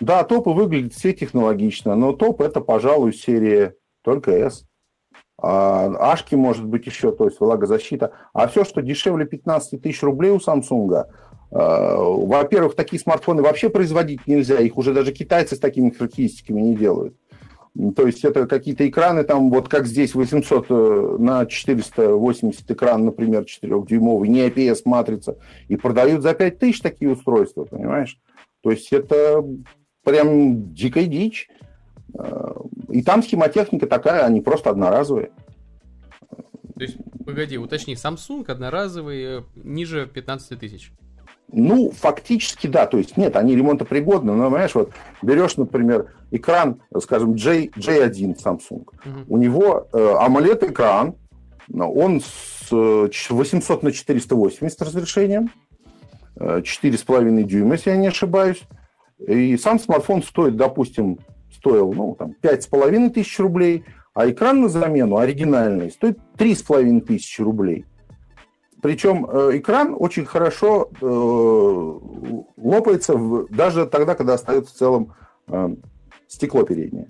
[0.00, 4.64] Да, топы выглядят все технологично, но топ это, пожалуй, серия только S.
[5.40, 8.12] А, Ашки, может быть, еще, то есть влагозащита.
[8.32, 11.08] А все, что дешевле 15 тысяч рублей у Samsung, а,
[11.50, 17.14] во-первых, такие смартфоны вообще производить нельзя, их уже даже китайцы с такими характеристиками не делают.
[17.94, 23.44] То есть это какие-то экраны, там вот как здесь 800 э, на 480 экран, например,
[23.44, 28.18] 4-дюймовый, не IPS-матрица, и продают за 5000 такие устройства, понимаешь?
[28.62, 29.44] То есть это
[30.02, 31.48] прям дикая дичь.
[32.18, 32.54] Э,
[32.88, 35.30] и там схемотехника такая, они просто одноразовые.
[36.74, 40.90] То есть, погоди, уточни, Samsung одноразовый ниже 15 тысяч.
[41.50, 42.86] Ну, фактически, да.
[42.86, 44.32] То есть, нет, они ремонтопригодны.
[44.34, 48.82] Но, понимаешь, вот берешь, например, экран, скажем, J, J1 Samsung.
[48.82, 49.24] Угу.
[49.28, 51.14] У него э, AMOLED-экран,
[51.72, 55.50] он с 800 на 480 разрешением,
[56.36, 58.62] 4,5 дюйма, если я не ошибаюсь.
[59.26, 61.18] И сам смартфон стоит, допустим,
[61.52, 63.84] стоил ну, там, 5,5 тысяч рублей,
[64.14, 67.84] а экран на замену оригинальный стоит 3,5 тысячи рублей.
[68.80, 71.04] Причем э, экран очень хорошо э,
[72.56, 73.14] лопается
[73.50, 75.14] даже тогда, когда остается в целом
[75.48, 75.74] э,
[76.28, 77.08] стекло переднее.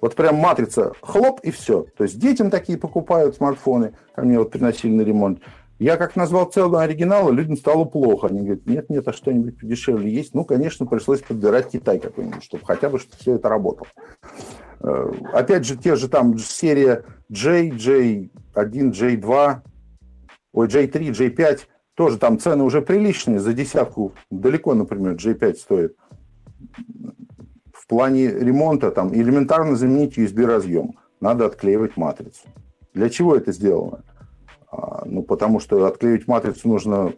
[0.00, 1.86] Вот прям матрица хлоп и все.
[1.96, 5.40] То есть детям такие покупают смартфоны, ко мне вот приносили на ремонт.
[5.78, 8.28] Я как назвал целый оригинал, людям стало плохо.
[8.28, 10.34] Они говорят, нет, нет, а что-нибудь подешевле есть?
[10.34, 13.88] Ну, конечно, пришлось подбирать Китай какой-нибудь, чтобы хотя бы что все это работало.
[15.32, 19.62] Опять же, те же там серия J, J1, J2,
[20.52, 21.60] ой, J3, J5,
[21.94, 25.96] тоже там цены уже приличные, за десятку далеко, например, J5 стоит.
[27.72, 30.92] В плане ремонта там элементарно заменить USB-разъем.
[31.20, 32.48] Надо отклеивать матрицу.
[32.94, 34.04] Для чего это сделано?
[34.70, 37.12] А, ну, потому что отклеивать матрицу нужно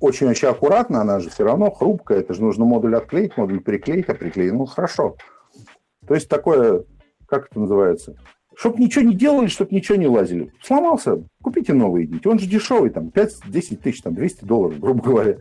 [0.00, 4.14] очень-очень аккуратно, она же все равно хрупкая, это же нужно модуль отклеить, модуль приклеить, а
[4.14, 5.16] приклеить, ну, хорошо.
[6.06, 6.84] То есть такое,
[7.26, 8.16] как это называется,
[8.58, 10.52] чтобы ничего не делали, чтобы ничего не лазили.
[10.64, 12.28] Сломался, купите новый идите.
[12.28, 15.38] Он же дешевый, там, 5-10 тысяч, там, 200 долларов, грубо говоря.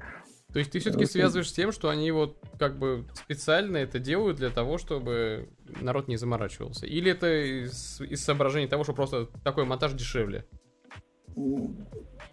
[0.54, 4.38] То есть ты все-таки связываешь с тем, что они вот как бы специально это делают
[4.38, 5.50] для того, чтобы
[5.82, 6.86] народ не заморачивался?
[6.86, 10.46] Или это из, из соображений того, что просто такой монтаж дешевле?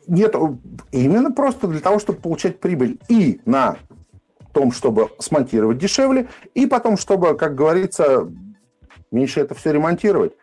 [0.06, 0.34] Нет,
[0.92, 3.78] именно просто для того, чтобы получать прибыль и на
[4.52, 8.30] том, чтобы смонтировать дешевле, и потом, чтобы, как говорится,
[9.10, 10.34] меньше это все ремонтировать.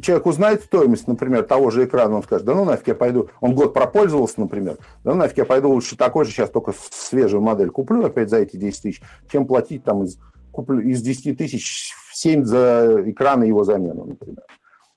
[0.00, 3.54] Человек узнает стоимость, например, того же экрана, он скажет, да ну нафиг я пойду, он
[3.54, 7.70] год пропользовался, например, да ну нафиг я пойду лучше такой же, сейчас только свежую модель
[7.70, 10.18] куплю опять за эти 10 тысяч, чем платить там из,
[10.50, 14.44] куплю, из 10 тысяч 7 за экран и его замену, например.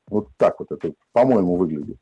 [0.08, 1.98] Вот так вот это, по-моему, выглядит.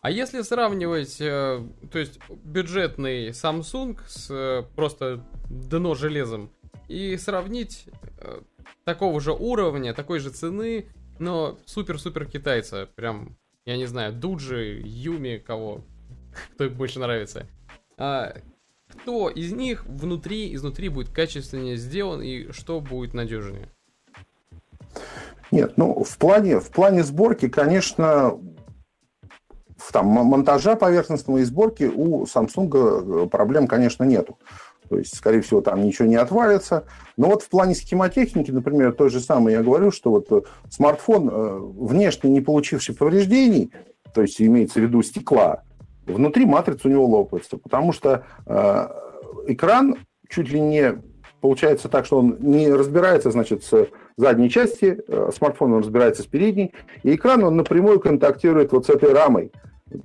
[0.00, 6.50] А если сравнивать, э, то есть бюджетный Samsung с э, просто дно железом
[6.86, 7.86] и сравнить
[8.20, 8.40] э,
[8.84, 10.86] такого же уровня, такой же цены,
[11.18, 15.84] но супер-супер китайца, прям, я не знаю, Дуджи, Юми, кого,
[16.54, 17.46] кто больше нравится.
[17.96, 18.34] А,
[18.88, 23.68] кто из них внутри, изнутри будет качественнее сделан и что будет надежнее?
[25.50, 28.38] Нет, ну в плане, в плане сборки, конечно,
[29.92, 34.38] там, монтажа поверхностного и сборки у Samsung э, проблем, конечно, нету.
[34.88, 36.84] То есть, скорее всего, там ничего не отвалится.
[37.16, 41.28] Но вот в плане схемотехники, например, то же самое я говорю, что вот э, смартфон,
[41.28, 43.72] э, внешне не получивший повреждений,
[44.14, 45.62] то есть имеется в виду стекла,
[46.06, 48.88] внутри матрица у него лопается, потому что э,
[49.46, 49.96] экран
[50.28, 51.02] чуть ли не
[51.40, 56.26] получается так, что он не разбирается, значит, с задней части э, смартфона, он разбирается с
[56.26, 56.72] передней,
[57.02, 59.52] и экран он напрямую контактирует вот с этой рамой.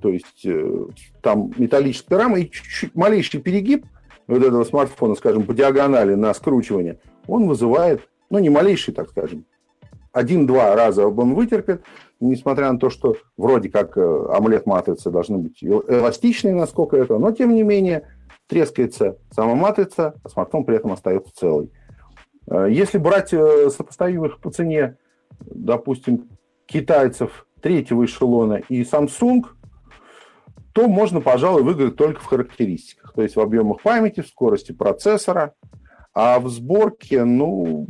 [0.00, 0.86] То есть э,
[1.20, 3.84] там металлическая рама и чуть-чуть малейший перегиб
[4.26, 9.44] вот этого смартфона, скажем, по диагонали на скручивание, он вызывает, ну, не малейший, так скажем,
[10.12, 11.82] один-два раза он вытерпит,
[12.20, 17.54] несмотря на то, что вроде как AMOLED-матрицы э, должны быть эластичные, насколько это, но тем
[17.54, 18.08] не менее
[18.46, 21.72] трескается сама матрица, а смартфон при этом остается целый.
[22.46, 24.96] Э, если брать сопоставимых по цене,
[25.40, 26.28] допустим,
[26.66, 29.42] китайцев третьего эшелона и Samsung,
[30.72, 35.54] то можно, пожалуй, выиграть только в характеристиках, то есть в объемах памяти, в скорости процессора,
[36.12, 37.86] а в сборке, ну,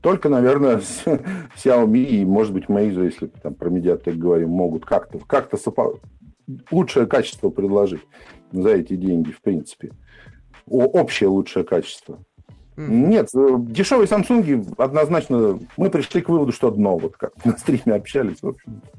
[0.00, 0.80] только, наверное,
[1.56, 6.00] Xiaomi и, может быть, Meizu, если там про Mediatek говорим, могут как-то как сопо...
[6.70, 8.02] лучшее качество предложить
[8.50, 9.92] за эти деньги, в принципе.
[10.66, 12.18] О, общее лучшее качество.
[12.76, 12.88] Mm.
[12.88, 17.94] Нет, э, дешевые Samsung однозначно мы пришли к выводу, что дно, вот как на стриме
[17.94, 18.72] общались, в общем.
[18.72, 18.98] -то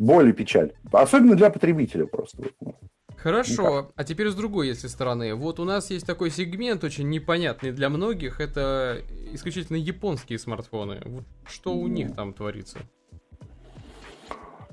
[0.00, 0.72] боль и печаль.
[0.90, 2.44] Особенно для потребителя просто.
[2.60, 2.74] Ну,
[3.22, 3.92] Хорошо, Никак.
[3.96, 5.34] а теперь с другой, если стороны.
[5.34, 9.02] Вот у нас есть такой сегмент, очень непонятный для многих, это
[9.32, 11.02] исключительно японские смартфоны.
[11.04, 12.78] Вот что у них там творится?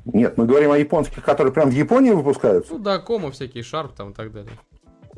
[0.05, 2.71] Нет, мы говорим о японских, которые прям в Японии выпускаются.
[2.71, 4.53] Ну да, Кома всякие, Шарп там и так далее.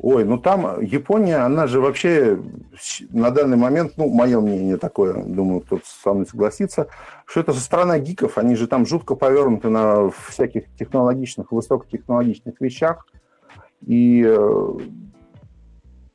[0.02, 2.40] Ой, ну там Япония, она же вообще
[3.10, 6.88] на данный момент, ну, мое мнение такое, думаю, кто-то со мной согласится,
[7.26, 13.06] что это страна гиков, они же там жутко повернуты на всяких технологичных, высокотехнологичных вещах,
[13.86, 14.78] и э,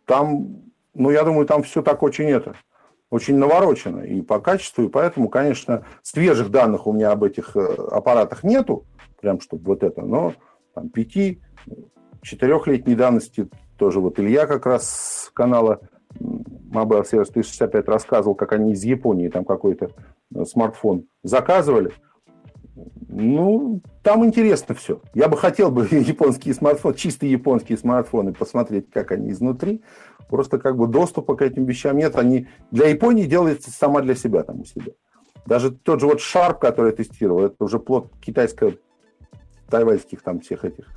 [0.05, 2.55] там ну, я думаю, там все так очень это,
[3.09, 7.76] очень наворочено и по качеству, и поэтому, конечно, свежих данных у меня об этих э,
[7.91, 8.86] аппаратах нету,
[9.22, 10.34] прям чтобы вот это, но
[10.74, 11.41] там пяти,
[12.22, 15.82] четырехлетней давности тоже вот Илья как раз с канала
[16.18, 19.91] Mobile Service 365 рассказывал, как они из Японии там какой-то
[20.34, 21.91] э, смартфон заказывали.
[23.07, 25.01] Ну, там интересно все.
[25.13, 29.84] Я бы хотел бы японские смартфоны, чистые японские смартфоны посмотреть, как они изнутри.
[30.30, 32.15] Просто как бы доступа к этим вещам нет.
[32.17, 34.91] Они для Японии делаются сама для себя там у себя.
[35.45, 40.88] Даже тот же вот Sharp, который я тестировал, это уже плод китайско-тайваньских там всех этих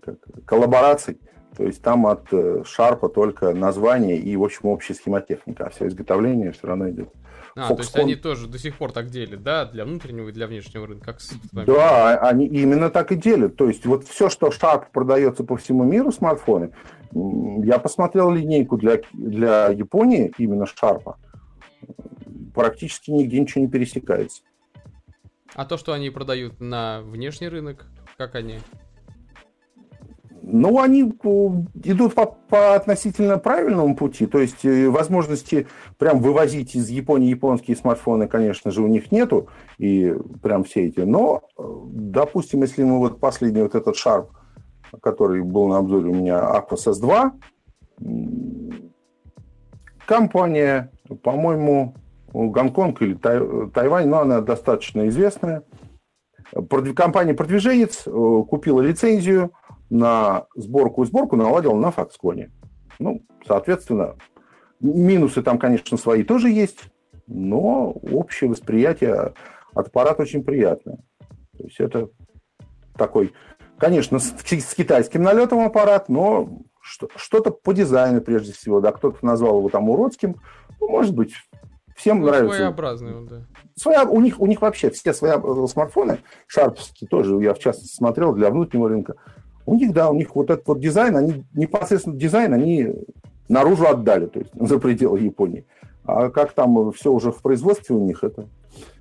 [0.00, 1.18] как, коллабораций.
[1.56, 2.28] То есть там от
[2.64, 7.10] Шарпа э, только название и, в общем, общая схемотехника, а все изготовление все равно идет.
[7.56, 7.76] А, Foxconn...
[7.76, 10.86] то есть они тоже до сих пор так делят, да, для внутреннего и для внешнего
[10.86, 11.06] рынка?
[11.06, 13.56] Как с да, а, они именно так и делят.
[13.56, 16.70] То есть вот все, что Sharp продается по всему миру, смартфоны,
[17.12, 21.14] я посмотрел линейку для, для Японии, именно Sharp,
[22.54, 24.42] практически нигде ничего не пересекается.
[25.54, 27.86] А то, что они продают на внешний рынок,
[28.16, 28.60] как они?
[30.50, 31.48] Ну, они э,
[31.84, 34.26] идут по, по относительно правильному пути.
[34.26, 35.66] То есть э, возможности
[35.98, 39.48] прям вывозить из Японии японские смартфоны, конечно же, у них нету.
[39.76, 41.00] И прям все эти.
[41.00, 44.28] Но, э, допустим, если мы вот последний вот этот Sharp,
[45.02, 47.32] который был на обзоре у меня Aquos S2,
[50.06, 50.90] компания,
[51.22, 51.94] по-моему,
[52.32, 53.40] Гонконг или Тай,
[53.74, 55.62] Тайвань, но она достаточно известная.
[56.96, 59.52] Компания «Продвиженец» купила лицензию–
[59.90, 62.50] на сборку и сборку наладил на Foxconn.
[62.98, 64.16] Ну, соответственно,
[64.80, 66.90] минусы там, конечно, свои тоже есть,
[67.26, 69.34] но общее восприятие
[69.74, 70.98] от аппарата очень приятное.
[71.56, 72.08] То есть это
[72.96, 73.32] такой,
[73.78, 76.48] конечно, с, с китайским налетом аппарат, но
[76.80, 80.36] что-то по дизайну прежде всего, да, кто-то назвал его там уродским,
[80.80, 81.32] ну, может быть,
[81.96, 82.56] всем ну, нравится.
[82.56, 83.46] Своеобразный он, да.
[83.74, 87.94] Своя, у, них, у них вообще все свои э, смартфоны, шарповские тоже, я в частности
[87.94, 89.16] смотрел для внутреннего рынка,
[89.68, 92.94] у них, да, у них вот этот вот дизайн, они непосредственно дизайн, они
[93.50, 95.66] наружу отдали, то есть за пределы Японии.
[96.04, 98.48] А как там все уже в производстве у них, это,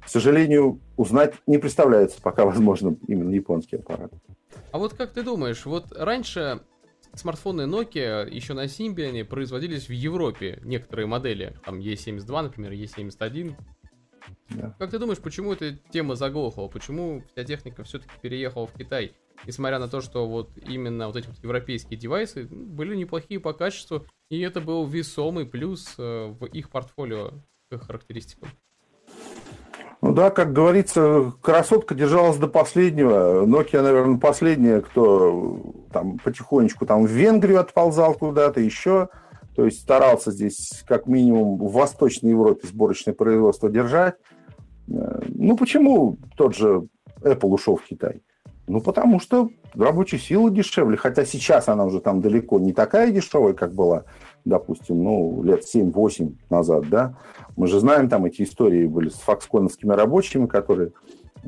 [0.02, 4.12] к сожалению, узнать не представляется пока возможным именно японский аппарат.
[4.74, 6.60] А вот как ты думаешь, вот раньше
[7.14, 13.56] смартфоны Nokia еще на Symbian производились в Европе, некоторые модели, там E72, например, E71.
[14.50, 14.76] Да.
[14.80, 16.68] Как ты думаешь, почему эта тема заглохла?
[16.68, 19.14] Почему вся техника все-таки переехала в Китай?
[19.46, 24.06] несмотря на то, что вот именно вот эти вот европейские девайсы были неплохие по качеству,
[24.30, 27.32] и это был весомый плюс э, в их портфолио
[27.70, 28.50] к характеристикам.
[30.02, 33.46] Ну да, как говорится, красотка держалась до последнего.
[33.46, 39.10] Nokia, наверное, последняя, кто там потихонечку там в Венгрию отползал куда-то еще.
[39.58, 44.14] То есть старался здесь как минимум в Восточной Европе сборочное производство держать.
[44.88, 46.88] Э, ну почему тот же
[47.22, 48.22] Apple ушел в Китай?
[48.68, 53.54] Ну, потому что рабочая сила дешевле, хотя сейчас она уже там далеко не такая дешевая,
[53.54, 54.04] как была,
[54.46, 57.18] допустим, ну, лет 7-8 назад, да.
[57.56, 60.92] Мы же знаем, там эти истории были с фоксконовскими рабочими, которые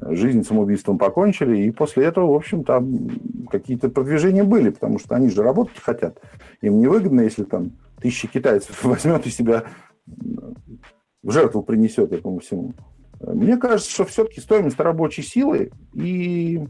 [0.01, 3.09] жизнь самоубийством покончили, и после этого, в общем, там
[3.51, 6.19] какие-то продвижения были, потому что они же работать хотят.
[6.61, 7.71] Им невыгодно, если там
[8.01, 9.65] тысячи китайцев возьмет и себя
[10.05, 12.73] в жертву принесет этому всему.
[13.19, 16.65] Мне кажется, что все-таки стоимость рабочей силы и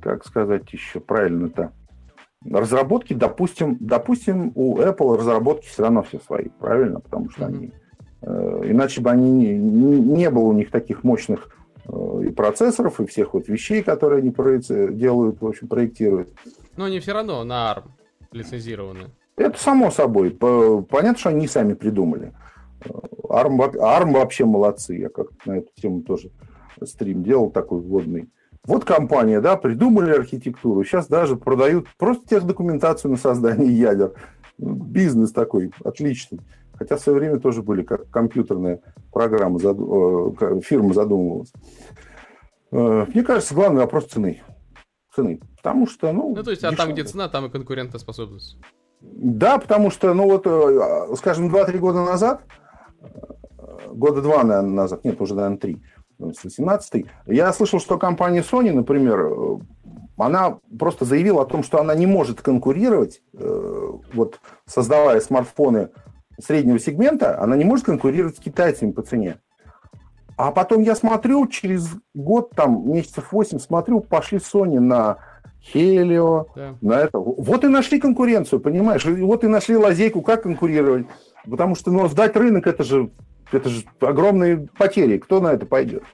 [0.00, 1.72] как сказать еще правильно-то,
[2.44, 7.46] разработки, допустим, допустим, у Apple разработки все равно все свои, правильно, потому что mm-hmm.
[7.46, 7.72] они,
[8.22, 13.06] э, иначе бы они не, не было у них таких мощных э, и процессоров, и
[13.06, 14.30] всех вот вещей, которые они
[14.94, 16.30] делают, в общем, проектируют.
[16.76, 17.84] Но они все равно на ARM
[18.32, 19.10] лицензированы.
[19.36, 20.30] Это само собой.
[20.30, 22.32] Понятно, что они сами придумали.
[23.24, 24.96] ARM, ARM вообще молодцы.
[24.96, 26.30] Я как на эту тему тоже
[26.84, 28.28] стрим делал такой вводный.
[28.66, 34.12] Вот компания, да, придумали архитектуру, сейчас даже продают просто техдокументацию на создание ядер.
[34.58, 36.40] Бизнес такой отличный.
[36.80, 38.80] Хотя в свое время тоже были как компьютерная
[39.12, 41.52] программа, э, фирма задумывалась.
[42.72, 44.42] Э, мне кажется, главный вопрос цены.
[45.14, 45.40] Цены.
[45.58, 46.34] Потому что, ну...
[46.34, 48.56] Ну, то есть, а там, где цена, там и конкурентоспособность.
[49.02, 52.44] Да, потому что, ну вот, э, скажем, 2-3 года назад,
[53.92, 55.82] года два, наверное, назад, нет, уже, наверное, три,
[56.18, 59.60] с 18 Я слышал, что компания Sony, например,
[60.16, 65.90] она просто заявила о том, что она не может конкурировать, вот создавая смартфоны
[66.40, 69.38] среднего сегмента, она не может конкурировать с китайцами по цене.
[70.36, 75.18] А потом я смотрю, через год, там, месяцев 8, смотрю, пошли Sony на
[75.74, 76.76] Helio, да.
[76.80, 77.18] на это.
[77.18, 79.04] Вот и нашли конкуренцию, понимаешь?
[79.04, 81.06] Вот и нашли лазейку, как конкурировать.
[81.48, 83.10] Потому что ну, сдать рынок это же,
[83.52, 85.18] это же огромные потери.
[85.18, 86.04] Кто на это пойдет?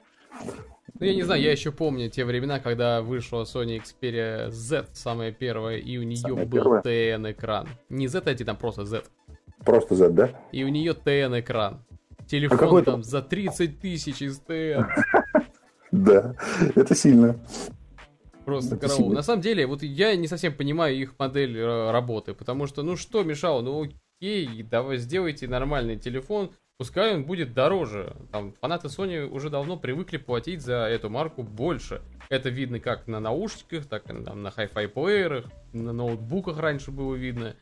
[0.99, 5.31] Ну, я не знаю, я еще помню те времена, когда вышла Sony Xperia Z, самая
[5.31, 7.67] первая, и у нее самая был TN-экран.
[7.89, 9.03] Не Z, а там просто Z.
[9.67, 10.29] Просто Z, да?
[10.53, 11.83] И у нее TN-экран.
[12.25, 14.85] Телефон а там за 30 тысяч из TN.
[15.91, 16.35] Да,
[16.75, 17.39] это сильно.
[18.43, 19.13] Просто караул.
[19.13, 22.97] На самом деле, вот я не совсем понимаю их модель э, работы, потому что, ну
[22.97, 23.87] что мешало, ну
[24.19, 28.17] окей, давай сделайте нормальный телефон, пускай он будет дороже.
[28.33, 32.01] Там фанаты Sony уже давно привыкли платить за эту марку больше.
[32.29, 37.15] Это видно как на наушниках, так и там, на hi-fi плеерах, на ноутбуках раньше было
[37.15, 37.55] видно.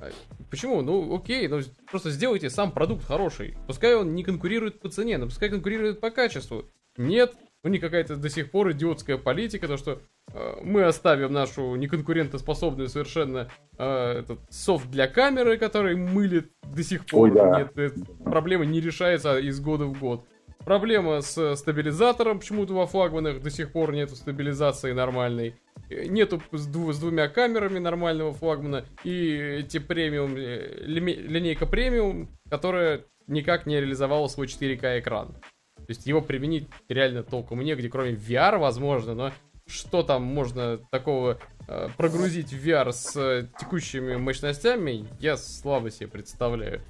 [0.00, 0.10] А,
[0.50, 0.82] почему?
[0.82, 1.60] Ну, окей, но
[1.90, 3.56] просто сделайте сам продукт хороший.
[3.66, 6.64] Пускай он не конкурирует по цене, но пускай конкурирует по качеству.
[6.96, 10.00] Нет, у них какая-то до сих пор идиотская политика, то что
[10.32, 17.06] э, мы оставим нашу неконкурентоспособную совершенно э, этот софт для камеры, который мылит до сих
[17.06, 17.28] пор.
[17.28, 17.58] Ой, да.
[17.58, 20.26] Нет, эта проблема не решается из года в год.
[20.64, 25.54] Проблема с стабилизатором, почему-то во флагманах до сих пор нету стабилизации нормальной.
[25.90, 28.84] Нету с, дву- с двумя камерами нормального флагмана.
[29.04, 35.34] И эти премиум, э, линейка премиум, которая никак не реализовала свой 4К экран.
[35.76, 39.32] То есть его применить реально толком негде, кроме VR, возможно, но
[39.66, 41.38] что там можно такого
[41.68, 46.82] э, прогрузить в VR с э, текущими мощностями, я слабо себе представляю.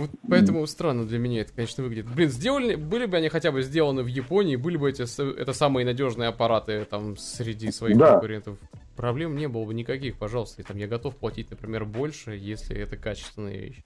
[0.00, 2.10] Вот поэтому странно для меня это, конечно, выглядит.
[2.14, 5.02] Блин, сделали, были бы они хотя бы сделаны в Японии, были бы эти,
[5.38, 8.12] это самые надежные аппараты там среди своих да.
[8.12, 8.56] конкурентов.
[8.96, 10.62] Проблем не было бы никаких, пожалуйста.
[10.62, 13.84] И, там, я готов платить, например, больше, если это качественная вещь.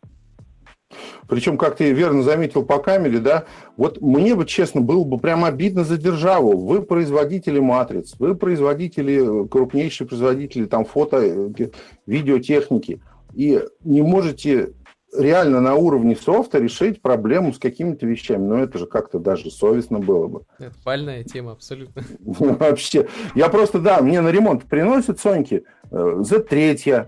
[1.27, 3.47] Причем, как ты верно заметил по камере, да,
[3.77, 6.57] вот мне бы, честно, было бы прям обидно за державу.
[6.57, 11.71] Вы производители матриц, вы производители, крупнейшие производители там фото, э,
[12.07, 13.01] видеотехники,
[13.33, 14.75] и не можете
[15.17, 18.47] реально на уровне софта решить проблему с какими-то вещами.
[18.47, 20.43] Но это же как-то даже совестно было бы.
[20.59, 22.03] Это больная тема, абсолютно.
[22.21, 23.09] Вообще.
[23.35, 27.07] Я просто, да, мне на ремонт приносят Соньки Z3, э,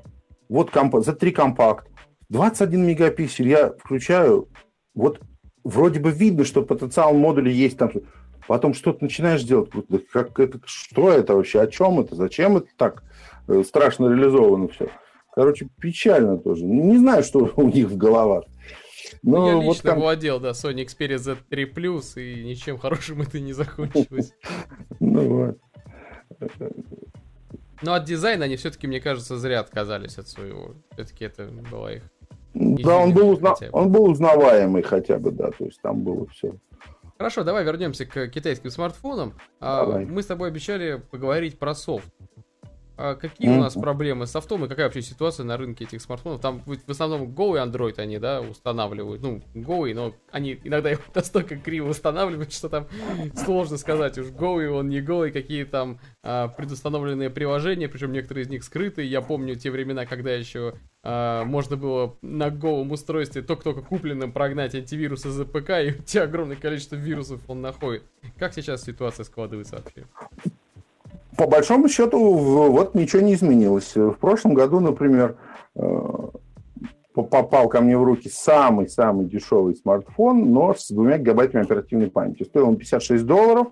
[0.49, 0.95] вот комп...
[0.97, 1.89] Z3 компакт.
[2.29, 4.49] 21 мегапиксель я включаю,
[4.95, 5.21] вот
[5.63, 7.93] вроде бы видно, что потенциал модуля есть там,
[8.49, 9.71] потом что-то начинаешь делать,
[10.13, 13.05] как это, что это вообще, о чем это, зачем это так
[13.49, 14.89] э, страшно реализовано все.
[15.37, 16.65] Короче, печально тоже.
[16.65, 18.45] Не знаю, что у них в головах.
[19.23, 20.01] Но ну, я лично вот там...
[20.01, 24.33] владел, да, Sony Xperia Z3 Plus, и ничем хорошим это не закончилось.
[25.01, 25.59] Ну вот.
[27.83, 30.75] Но от дизайна они все-таки, мне кажется, зря отказались от своего.
[30.95, 32.03] Все-таки это была их
[32.57, 33.55] да, он был, узна...
[33.73, 36.55] он был узнаваемый хотя бы, да, то есть там было все.
[37.19, 39.35] Хорошо, давай вернемся к китайским смартфонам.
[39.61, 40.07] А, давай.
[40.07, 42.09] Мы с тобой обещали поговорить про софт.
[42.99, 46.41] А какие у нас проблемы с софтом и какая вообще ситуация на рынке этих смартфонов?
[46.41, 49.21] Там в основном Go и Android они, да, устанавливают.
[49.21, 52.87] Ну, Go, но они иногда его настолько криво устанавливают, что там
[53.35, 58.13] сложно сказать, уж Go и он не Go, и какие там а, предустановленные приложения, причем
[58.13, 59.03] некоторые из них скрыты.
[59.03, 64.75] Я помню те времена, когда еще а, можно было на Go устройстве только-только купленным прогнать
[64.75, 68.05] антивирус из APK, и у тебя огромное количество вирусов он находит.
[68.39, 70.07] Как сейчас ситуация складывается вообще?
[71.37, 73.95] По большому счету, вот ничего не изменилось.
[73.95, 75.37] В прошлом году, например,
[75.75, 76.01] э,
[77.13, 82.45] попал ко мне в руки самый-самый дешевый смартфон, но с двумя гигабайтами оперативной памяти.
[82.45, 83.69] Стоил он 56 долларов.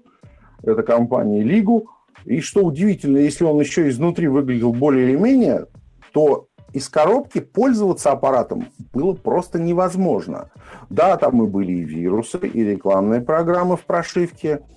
[0.63, 1.91] Это компания Лигу.
[2.25, 5.67] И что удивительно, если он еще изнутри выглядел более или менее,
[6.13, 10.51] то из коробки пользоваться аппаратом было просто невозможно.
[10.91, 14.61] Да, там и были и вирусы, и рекламные программы в прошивке–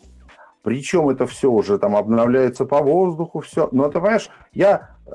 [0.67, 3.69] причем это все уже там обновляется по воздуху, все.
[3.71, 5.11] Но ты понимаешь, я э,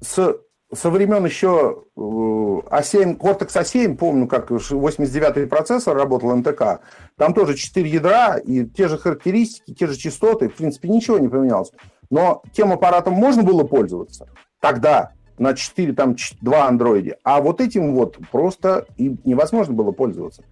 [0.00, 0.36] с,
[0.74, 6.80] со времен еще A7, э, Cortex A7, помню, как 89-й процессор работал МТК,
[7.16, 11.28] там тоже 4 ядра и те же характеристики, те же частоты, в принципе, ничего не
[11.28, 11.70] поменялось.
[12.10, 14.26] Но тем аппаратом можно было пользоваться
[14.58, 17.16] тогда, на 4, там, 2 андроиде.
[17.22, 20.42] А вот этим вот просто и невозможно было пользоваться.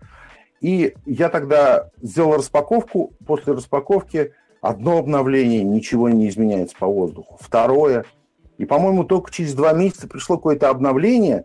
[0.61, 3.12] И я тогда сделал распаковку.
[3.26, 7.38] После распаковки одно обновление, ничего не изменяется по воздуху.
[7.40, 8.04] Второе.
[8.56, 11.44] И, по-моему, только через два месяца пришло какое-то обновление,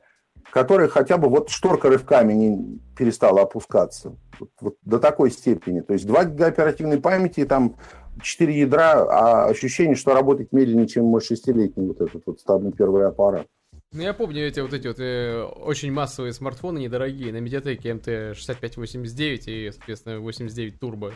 [0.52, 4.16] которое хотя бы вот шторка рывками не перестала опускаться.
[4.40, 5.82] Вот, вот до такой степени.
[5.82, 7.76] То есть 2 гига оперативной памяти, там
[8.22, 13.08] 4 ядра, а ощущение, что работает медленнее, чем мой шестилетний вот этот вот стадный первый
[13.08, 13.48] аппарат.
[13.94, 19.44] Ну, я помню эти вот эти вот э, очень массовые смартфоны недорогие на медиатеке MT6589
[19.46, 21.14] и, соответственно, 89 Turbo.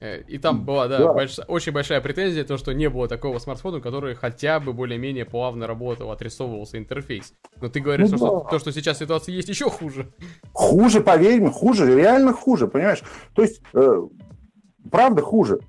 [0.00, 1.12] Э, и там была, да, да.
[1.14, 1.38] Больш...
[1.48, 6.10] очень большая претензия, то, что не было такого смартфона, который хотя бы более-менее плавно работал,
[6.10, 7.32] отрисовывался интерфейс.
[7.62, 8.50] Но ты говоришь, ну, что, да.
[8.50, 10.12] то, что сейчас ситуация есть, еще хуже.
[10.52, 13.02] Хуже, поверь мне, хуже, реально хуже, понимаешь?
[13.34, 14.02] То есть, э,
[14.90, 15.60] правда хуже.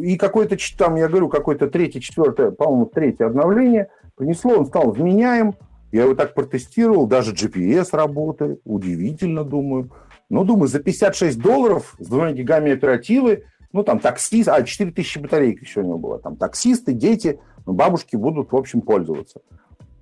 [0.00, 5.54] И какое-то, там, я говорю, какое-то третье, четвертое, по-моему, третье обновление принесло, он стал вменяем,
[5.94, 9.92] я его так протестировал, даже GPS работает, удивительно, думаю.
[10.28, 15.62] Ну, думаю, за 56 долларов с двумя гигами оперативы, ну, там, таксист, а, 4000 батареек
[15.62, 19.40] еще у него было, там, таксисты, дети, ну, бабушки будут, в общем, пользоваться.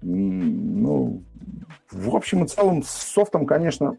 [0.01, 1.23] Ну,
[1.91, 3.99] в общем и целом, с софтом, конечно,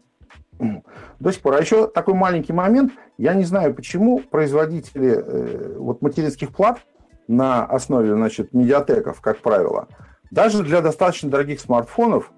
[1.20, 1.54] до сих пор.
[1.54, 2.92] А еще такой маленький момент.
[3.18, 6.80] Я не знаю, почему производители э, вот материнских плат
[7.28, 9.86] на основе, значит, медиатеков, как правило,
[10.34, 12.32] даже для достаточно дорогих смартфонов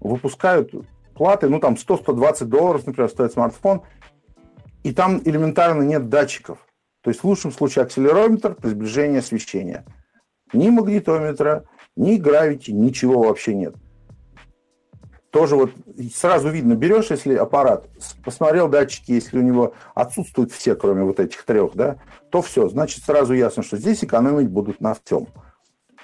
[0.00, 0.72] выпускают
[1.14, 3.82] платы, ну, там 100-120 долларов, например, стоит смартфон,
[4.82, 6.58] и там элементарно нет датчиков.
[7.02, 9.84] То есть в лучшем случае акселерометр при освещения.
[10.54, 11.64] Ни магнитометра,
[11.96, 13.74] ни гравити, ничего вообще нет.
[15.30, 15.72] Тоже вот
[16.14, 17.86] сразу видно, берешь, если аппарат,
[18.24, 21.98] посмотрел датчики, если у него отсутствуют все, кроме вот этих трех, да,
[22.30, 25.28] то все, значит сразу ясно, что здесь экономить будут на всем.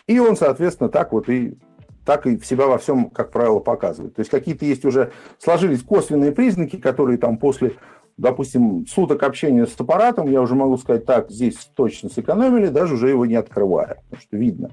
[0.06, 1.56] И он, соответственно, так вот и
[2.04, 4.14] так и себя во всем, как правило, показывает.
[4.14, 7.76] То есть какие-то есть уже сложились косвенные признаки, которые там после,
[8.18, 13.08] допустим, суток общения с аппаратом, я уже могу сказать, так, здесь точно сэкономили, даже уже
[13.08, 14.70] его не открывая, потому что видно.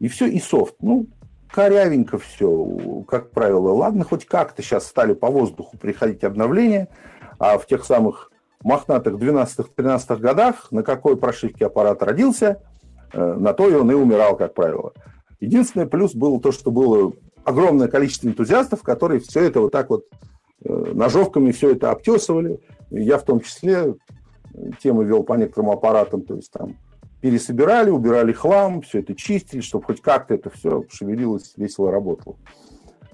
[0.00, 0.74] И все, и софт.
[0.80, 1.06] Ну,
[1.52, 3.70] корявенько все, как правило.
[3.70, 6.88] Ладно, хоть как-то сейчас стали по воздуху приходить обновления,
[7.38, 8.32] а в тех самых
[8.64, 12.62] мохнатых 12-13 годах, на какой прошивке аппарат родился,
[13.12, 14.92] на то и он и умирал, как правило.
[15.40, 17.12] Единственный плюс был то, что было
[17.44, 20.04] огромное количество энтузиастов, которые все это вот так вот
[20.64, 22.60] э, ножовками все это обтесывали.
[22.90, 23.96] Я в том числе
[24.54, 26.76] э, темы вел по некоторым аппаратам, то есть там
[27.20, 32.36] пересобирали, убирали хлам, все это чистили, чтобы хоть как-то это все шевелилось, весело работало.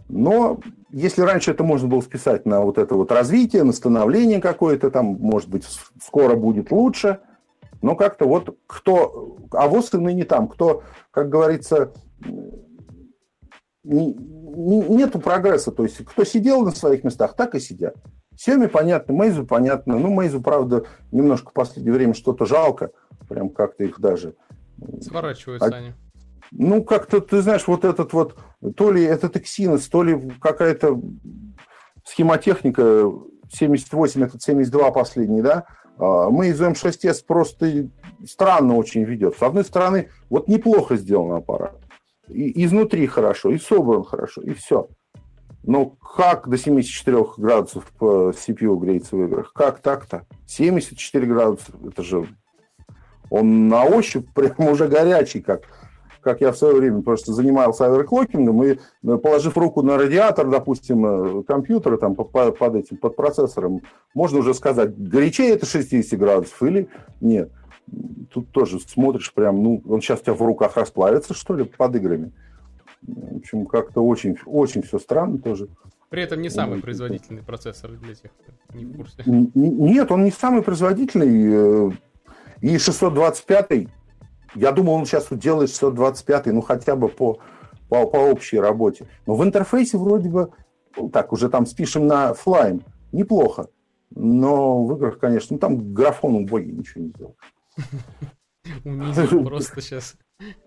[0.09, 4.90] Но если раньше это можно было списать на вот это вот развитие, на становление какое-то,
[4.90, 5.64] там, может быть,
[6.03, 7.20] скоро будет лучше,
[7.83, 11.93] но как-то вот кто, а ВОЗ и ныне там, кто, как говорится,
[13.85, 15.72] нету прогресса.
[15.72, 17.97] То есть, кто сидел на своих местах, так и сидят.
[18.37, 19.99] Семи понятно, Мейзу понятно.
[19.99, 22.91] Ну, Мейзу, правда, немножко в последнее время что-то жалко.
[23.29, 24.35] Прям как-то их даже...
[25.01, 25.76] Сворачиваются а...
[25.76, 25.93] они.
[26.51, 28.39] Ну, как-то, ты знаешь, вот этот вот,
[28.76, 30.99] то ли этот Exynos, то ли какая-то
[32.05, 33.12] схемотехника
[33.51, 35.66] 78, этот 72 последний, да,
[35.99, 37.88] мы из М6S просто
[38.24, 39.36] странно очень ведет.
[39.36, 41.76] С одной стороны, вот неплохо сделан аппарат
[42.28, 44.88] и изнутри хорошо, и собран хорошо, и все.
[45.64, 49.53] Но как до 74 градусов по CPU греется в играх?
[49.53, 50.26] Как так-то?
[50.46, 52.26] 74 градуса, это же...
[53.30, 55.62] Он на ощупь прям уже горячий, как,
[56.21, 61.07] как я в свое время просто занимался оверклокингом, и э, положив руку на радиатор, допустим,
[61.07, 63.83] э, компьютера там, под, под этим, под процессором,
[64.14, 66.89] можно уже сказать, горячее это 60 градусов или
[67.21, 67.51] нет
[68.33, 71.97] тут тоже смотришь прям, ну, он сейчас у тебя в руках расплавится, что ли, под
[71.97, 72.33] играми.
[73.03, 75.69] В общем, как-то очень, очень все странно тоже.
[76.09, 79.23] При этом не самый производительный процессор для тех, кто не в курсе.
[79.27, 81.89] Нет, он не самый производительный.
[81.89, 81.91] Э,
[82.61, 83.89] и 625,
[84.55, 87.38] я думал, он сейчас делает 625, ну хотя бы по,
[87.88, 89.07] по, по общей работе.
[89.26, 90.53] Но в интерфейсе вроде бы,
[90.96, 93.68] ну, так, уже там спишем на флайм, неплохо.
[94.11, 97.36] Но в играх, конечно, ну там графон убогий, ничего не сделал.
[98.84, 100.16] Унизил просто сейчас.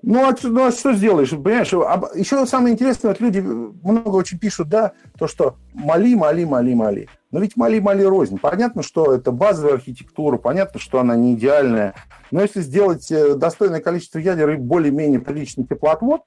[0.02, 1.30] Ну а, ну, а что сделаешь?
[1.30, 6.44] Понимаешь, а, еще самое интересное, вот люди много очень пишут, да, то, что моли, моли,
[6.44, 7.10] моли, моли.
[7.32, 8.38] Но ведь моли, моли рознь.
[8.38, 11.94] Понятно, что это базовая архитектура, понятно, что она не идеальная.
[12.32, 16.24] Но если сделать э, достойное количество ядер и более-менее приличный теплоотвод,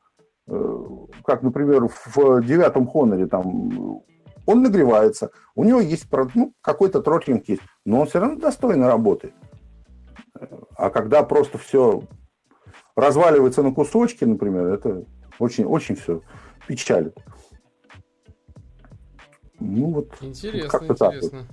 [0.48, 0.84] э,
[1.26, 4.02] как, например, в девятом Хоноре, там,
[4.46, 9.34] он нагревается, у него есть ну, какой-то тротлинг есть, но он все равно достойно работает.
[10.76, 12.02] А когда просто все
[12.96, 15.04] разваливается на кусочки, например, это
[15.38, 16.22] очень, очень все
[16.66, 17.16] печалит.
[19.60, 20.12] Ну вот.
[20.20, 20.94] Интересно, интересно.
[20.94, 21.46] Так.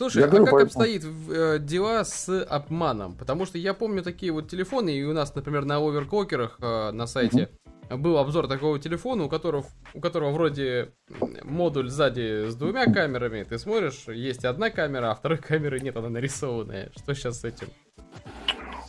[0.00, 0.82] Слушай, я а говорю, как поэтому...
[0.82, 3.16] обстоит э, дела с обманом?
[3.16, 7.06] Потому что я помню такие вот телефоны, и у нас, например, на оверклокерах э, на
[7.06, 7.50] сайте
[7.90, 7.98] угу.
[7.98, 10.94] был обзор такого телефона, у которого, у которого вроде
[11.42, 13.44] модуль сзади с двумя камерами.
[13.44, 16.90] Ты смотришь, есть одна камера, а второй камеры нет, она нарисованная.
[16.96, 17.68] Что сейчас с этим?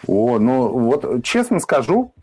[0.08, 2.14] О, ну вот честно скажу,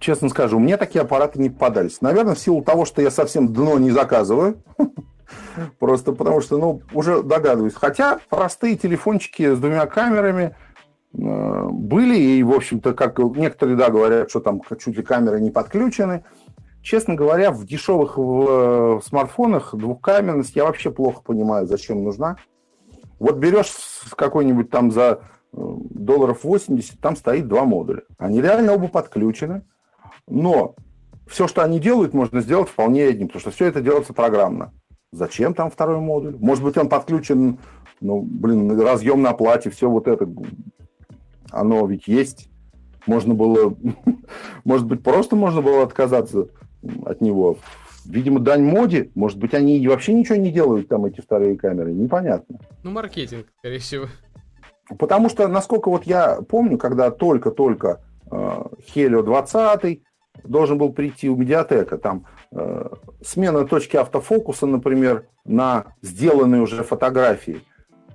[0.00, 2.00] честно скажу, мне такие аппараты не попадались.
[2.00, 4.62] Наверное, в силу того, что я совсем дно не заказываю.
[5.78, 7.74] Просто потому что, ну, уже догадываюсь.
[7.74, 10.56] Хотя простые телефончики с двумя камерами
[11.12, 15.50] э, были, и, в общем-то, как некоторые, да, говорят, что там чуть ли камеры не
[15.50, 16.24] подключены.
[16.82, 22.36] Честно говоря, в дешевых в, в смартфонах двухкамерность я вообще плохо понимаю, зачем нужна.
[23.18, 23.74] Вот берешь
[24.16, 28.02] какой-нибудь там за э, долларов 80, там стоит два модуля.
[28.18, 29.62] Они реально оба подключены,
[30.26, 30.74] но
[31.26, 34.72] все, что они делают, можно сделать вполне одним, потому что все это делается программно.
[35.12, 36.36] Зачем там второй модуль?
[36.38, 37.58] Может быть, он подключен,
[38.00, 40.28] ну, блин, разъем на плате, все вот это,
[41.50, 42.48] оно ведь есть.
[43.06, 43.74] Можно было,
[44.64, 46.48] может быть, просто можно было отказаться
[47.04, 47.56] от него.
[48.04, 49.10] Видимо, дань моде.
[49.14, 51.92] Может быть, они вообще ничего не делают, там, эти вторые камеры.
[51.92, 52.58] Непонятно.
[52.82, 54.06] Ну, маркетинг, скорее всего.
[54.96, 58.62] Потому что, насколько вот я помню, когда только-только э,
[58.94, 60.02] Helio 20
[60.44, 61.98] должен был прийти у медиатека.
[61.98, 62.88] Там э,
[63.24, 67.60] смена точки автофокуса, например, на сделанные уже фотографии.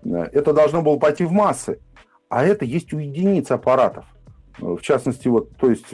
[0.03, 1.79] Э, это должно было пойти в массы.
[2.29, 4.05] А это есть у единиц аппаратов.
[4.59, 5.87] Э, в частности, вот, то есть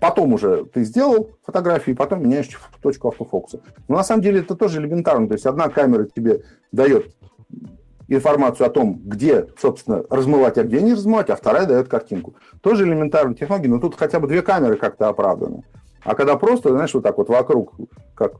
[0.00, 2.48] потом уже ты сделал фотографии, потом меняешь
[2.82, 3.60] точку автофокуса.
[3.88, 5.28] Но на самом деле это тоже элементарно.
[5.28, 6.42] То есть одна камера тебе
[6.72, 7.14] дает
[8.08, 12.34] информацию о том, где, собственно, размывать, а где не размывать, а вторая дает картинку.
[12.60, 15.64] Тоже элементарная технология, но тут хотя бы две камеры как-то оправданы.
[16.02, 17.74] А когда просто, знаешь, вот так вот вокруг,
[18.14, 18.34] как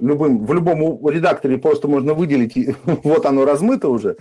[0.00, 4.16] любым, в любом редакторе просто можно выделить, и вот оно размыто уже.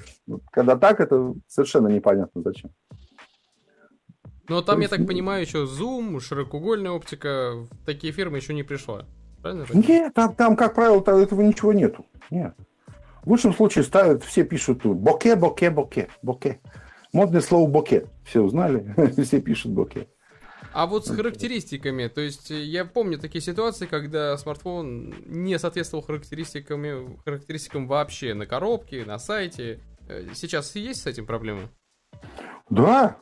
[0.51, 2.71] Когда так, это совершенно непонятно зачем.
[4.47, 9.05] Ну, там, есть, я так понимаю, еще Zoom, широкоугольная оптика, такие фирмы еще не пришла.
[9.41, 9.65] Правильно?
[9.73, 12.05] Нет, там, там, как правило, этого ничего нету.
[12.29, 12.55] Нет.
[13.25, 16.59] В лучшем случае ставят, все пишут боке, боке, боке, боке.
[17.11, 18.07] Модное слово боке.
[18.23, 20.07] Все узнали, все пишут боке.
[20.73, 26.03] А вот с характеристиками, то есть э, я помню такие ситуации, когда смартфон не соответствовал
[26.03, 29.79] характеристикам, характеристикам вообще на коробке, на сайте.
[30.09, 31.69] Э, сейчас есть с этим проблемы?
[32.69, 33.17] Да,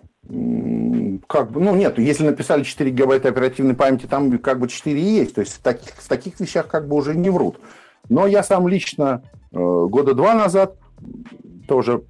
[1.27, 5.03] как бы, ну нет, если написали 4 гигабайта оперативной памяти, там как бы 4 и
[5.03, 7.59] есть, то есть в таких, в таких вещах как бы уже не врут.
[8.09, 10.77] Но я сам лично э, года два назад
[11.67, 12.03] тоже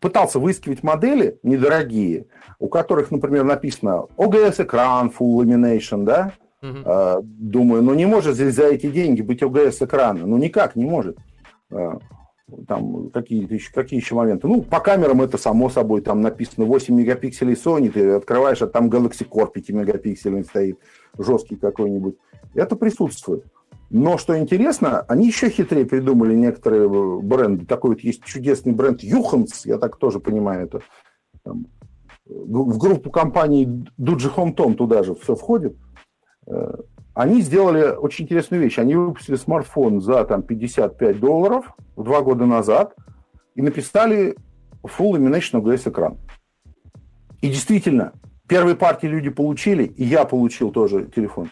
[0.00, 2.26] пытался выискивать модели недорогие,
[2.58, 6.32] у которых, например, написано OGS-экран, Full Illumination, да?
[6.62, 7.20] Uh-huh.
[7.22, 10.20] Думаю, ну не может здесь за эти деньги быть OGS-экран.
[10.24, 11.18] Ну никак не может.
[11.72, 11.98] А,
[12.68, 14.46] там какие, еще, какие еще моменты?
[14.46, 18.88] Ну, по камерам это само собой, там написано 8 мегапикселей Sony, ты открываешь, а там
[18.88, 20.78] Galaxy Core 5 мегапиксельный стоит,
[21.18, 22.16] жесткий какой-нибудь.
[22.54, 23.44] Это присутствует.
[23.94, 27.66] Но что интересно, они еще хитрее придумали некоторые бренды.
[27.66, 30.80] Такой вот есть чудесный бренд Юханс, я так тоже понимаю это.
[31.44, 31.66] Там,
[32.24, 35.76] в группу компаний Дуджи Tom туда же все входит.
[36.46, 36.72] Э,
[37.12, 38.78] они сделали очень интересную вещь.
[38.78, 42.96] Они выпустили смартфон за там, 55 долларов два года назад
[43.54, 44.36] и написали
[44.82, 46.16] Full Illumination OGS экран.
[47.42, 48.14] И действительно,
[48.48, 51.50] первые партии люди получили, и я получил тоже телефон.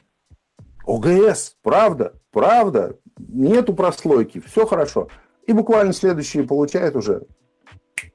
[0.86, 5.08] ОГС, правда, правда, нету прослойки, все хорошо.
[5.46, 7.26] И буквально следующие получают уже,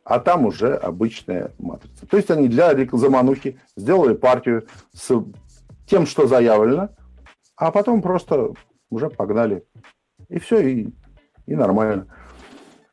[0.03, 2.07] а там уже обычная матрица.
[2.07, 5.11] То есть они для заманухи сделали партию с
[5.86, 6.89] тем, что заявлено,
[7.55, 8.51] а потом просто
[8.89, 9.66] уже погнали.
[10.30, 10.89] И все, и,
[11.45, 12.07] и нормально.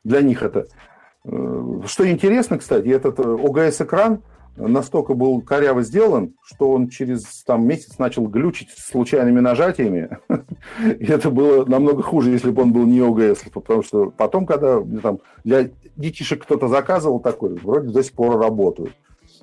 [0.03, 0.67] Для них это.
[1.25, 4.21] Э, что интересно, кстати, этот ОГС-экран–
[4.55, 10.17] настолько был коряво сделан, что он через там, месяц начал глючить случайными нажатиями.
[10.79, 13.51] И это было намного хуже, если бы он был не OGS.
[13.51, 18.93] Потому что потом, когда там, для детишек кто-то заказывал такой, вроде до сих пор работают.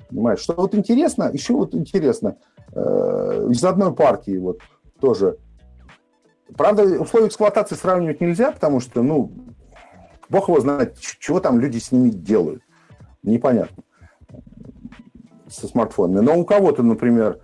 [0.09, 0.39] Понимаешь?
[0.39, 2.37] Что вот интересно, еще вот интересно,
[2.73, 4.59] э, из одной партии вот
[4.99, 5.37] тоже.
[6.55, 9.31] Правда, условия эксплуатации сравнивать нельзя, потому что, ну,
[10.29, 12.61] бог его знает, чего там люди с ними делают.
[13.23, 13.83] Непонятно
[15.51, 16.23] со смартфонами.
[16.23, 17.39] Но у кого-то, например,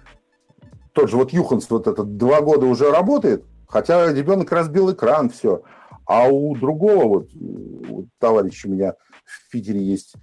[0.93, 5.62] тот же вот Юханс вот этот два года уже работает, хотя ребенок разбил экран, все.
[6.05, 8.95] А у другого, вот у товарища у меня
[9.26, 10.14] в Питере есть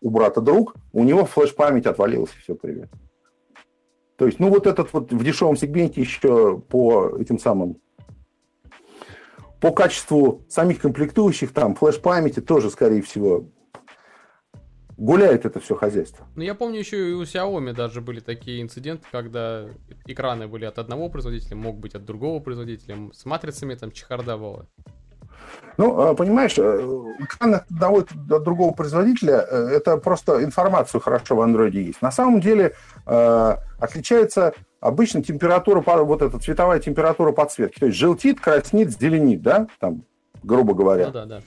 [0.00, 2.90] у брата друг, у него флеш-память отвалилась, все, привет.
[4.16, 7.78] То есть, ну вот этот вот в дешевом сегменте еще по этим самым
[9.60, 13.46] по качеству самих комплектующих, там, флеш-памяти тоже, скорее всего,
[14.96, 16.26] гуляет это все хозяйство.
[16.36, 19.66] Ну, я помню, еще и у Xiaomi даже были такие инциденты, когда
[20.06, 24.66] экраны были от одного производителя, мог быть от другого производителя, с матрицами там чехарда была.
[25.76, 26.62] Ну, а, понимаешь, э,
[27.18, 32.00] экран от одного от другого производителя, э, это просто информацию хорошо в андроиде есть.
[32.00, 32.74] На самом деле
[33.06, 37.80] э, отличается обычно температура, вот эта цветовая температура подсветки.
[37.80, 40.04] То есть желтит, краснит, зеленит, да, там
[40.44, 41.06] грубо говоря.
[41.06, 41.42] Ну да, да.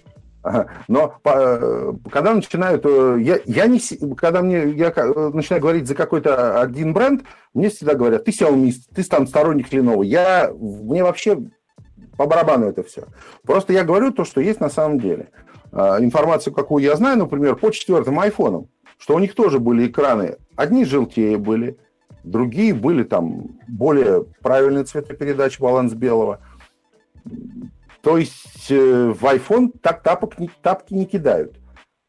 [0.87, 3.79] Но по, когда начинают, э, я, я не,
[4.15, 4.93] когда мне я
[5.33, 7.23] начинаю говорить за какой-то один бренд,
[7.53, 10.05] мне всегда говорят, ты Xiaomi, ты там сторонник Lenovo.
[10.05, 11.37] Я, мне вообще
[12.17, 13.05] по барабану это все.
[13.43, 15.29] Просто я говорю то, что есть на самом деле.
[15.71, 18.67] А, информацию, какую я знаю, например, по четвертым айфонам,
[18.97, 21.77] что у них тоже были экраны, одни желтее были,
[22.23, 26.39] другие были там более правильный цветопередача, баланс белого.
[28.07, 31.59] То есть э, в iPhone так тапок, тапки не кидают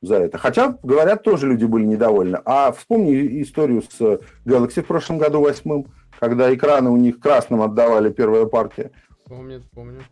[0.00, 0.38] за это.
[0.38, 2.38] Хотя, говорят, тоже люди были недовольны.
[2.44, 5.86] А вспомни историю с Galaxy в прошлом году, восьмым,
[6.20, 8.92] когда экраны у них красным отдавали первая партия.
[9.24, 10.02] Помню, помню.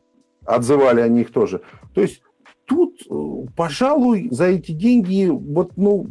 [0.44, 1.60] Отзывали о них тоже.
[1.94, 2.20] То есть
[2.64, 6.08] тут, э, пожалуй, за эти деньги, вот, ну,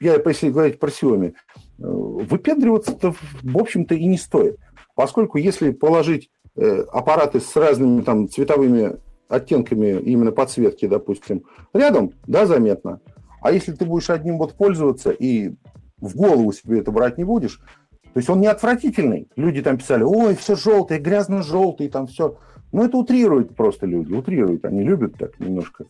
[0.00, 1.34] я, если говорить про Xiaomi, э,
[1.78, 4.58] выпендриваться-то, в общем-то, и не стоит.
[4.96, 8.98] Поскольку если положить аппараты с разными там цветовыми
[9.28, 13.00] оттенками именно подсветки, допустим, рядом, да, заметно.
[13.40, 15.54] А если ты будешь одним вот пользоваться и
[15.98, 17.60] в голову себе это брать не будешь,
[18.12, 19.28] то есть он не отвратительный.
[19.36, 22.38] Люди там писали, ой, все желтое, грязно-желтый, там все.
[22.72, 24.64] Ну, это утрируют просто люди, утрируют.
[24.64, 25.86] Они любят так немножко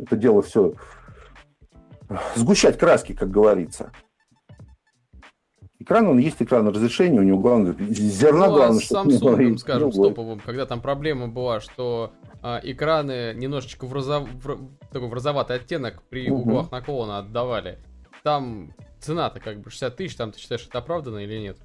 [0.00, 0.74] это дело все
[2.34, 3.92] сгущать краски, как говорится.
[5.80, 9.90] Экран, он есть экран разрешения, у него главное, зерна ну, главное, а с Samsung, скажем,
[9.90, 12.12] стоповым, когда там проблема была, что
[12.42, 14.28] а, экраны немножечко в, розов...
[14.28, 14.58] в...
[14.92, 16.42] такой в розоватый оттенок при угу.
[16.42, 17.78] углах наклона отдавали.
[18.22, 21.56] Там цена-то как бы 60 тысяч, там ты считаешь, это оправданно или нет?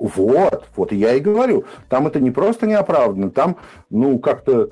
[0.00, 1.64] Вот, вот я и говорю.
[1.88, 3.58] Там это не просто неоправданно, там,
[3.90, 4.70] ну, как-то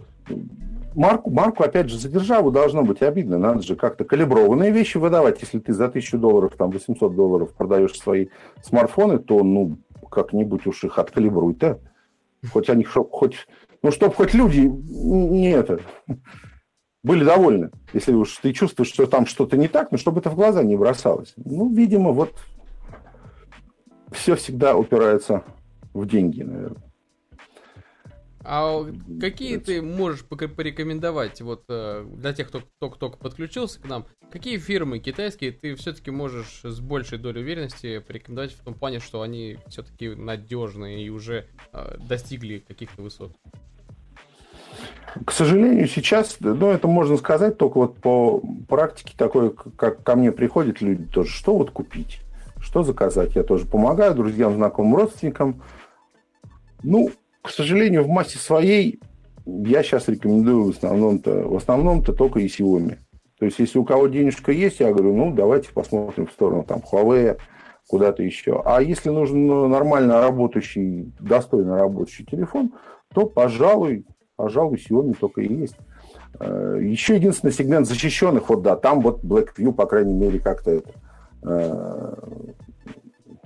[1.01, 3.39] марку, марку, опять же, за державу должно быть обидно.
[3.39, 5.41] Надо же как-то калиброванные вещи выдавать.
[5.41, 8.29] Если ты за 1000 долларов, там, 800 долларов продаешь свои
[8.63, 9.79] смартфоны, то, ну,
[10.11, 11.81] как-нибудь уж их откалибруй-то.
[12.53, 13.49] Хоть они, хоть,
[13.83, 15.81] ну, чтобы хоть люди не это,
[17.03, 17.71] были довольны.
[17.95, 20.77] Если уж ты чувствуешь, что там что-то не так, но чтобы это в глаза не
[20.77, 21.33] бросалось.
[21.37, 22.35] Ну, видимо, вот
[24.13, 25.45] все всегда упирается
[25.95, 26.90] в деньги, наверное.
[28.43, 28.87] А
[29.21, 34.99] какие ты можешь порекомендовать вот э, для тех, кто только-только подключился к нам, какие фирмы
[34.99, 40.09] китайские ты все-таки можешь с большей долей уверенности порекомендовать в том плане, что они все-таки
[40.15, 43.37] надежные и уже э, достигли каких-то высот?
[45.27, 50.33] К сожалению, сейчас, ну, это можно сказать только вот по практике такой, как ко мне
[50.33, 52.21] приходят люди тоже, что вот купить,
[52.61, 53.35] что заказать.
[53.35, 55.63] Я тоже помогаю друзьям, знакомым, родственникам.
[56.83, 57.11] Ну,
[57.43, 59.01] к сожалению, в массе своей
[59.47, 62.99] я сейчас рекомендую в основном-то, в основном-то только и Xiaomi.
[63.39, 66.81] То есть, если у кого денежка есть, я говорю, ну, давайте посмотрим в сторону там
[66.81, 67.39] Huawei,
[67.89, 68.63] куда-то еще.
[68.65, 72.73] А если нужен ну, нормально работающий, достойно работающий телефон,
[73.15, 74.05] то, пожалуй,
[74.37, 75.77] пожалуй, Xiaomi только и есть.
[76.39, 80.91] Э, еще единственный сегмент защищенных, вот да, там вот Blackview, по крайней мере, как-то это
[81.43, 82.15] э,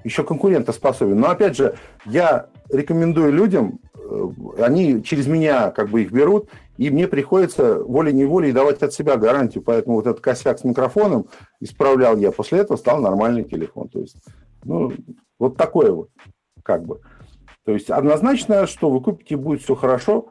[0.04, 1.18] еще конкурентоспособен.
[1.18, 4.28] Но опять же, я рекомендую людям, э,
[4.58, 9.64] они через меня как бы их берут, и мне приходится волей-неволей давать от себя гарантию.
[9.64, 11.26] Поэтому вот этот косяк с микрофоном
[11.60, 12.30] исправлял я.
[12.32, 13.88] После этого стал нормальный телефон.
[13.88, 14.16] То есть,
[14.64, 14.92] ну,
[15.38, 16.10] вот такое вот,
[16.62, 17.00] как бы.
[17.64, 20.28] То есть однозначно, что вы купите, будет все хорошо.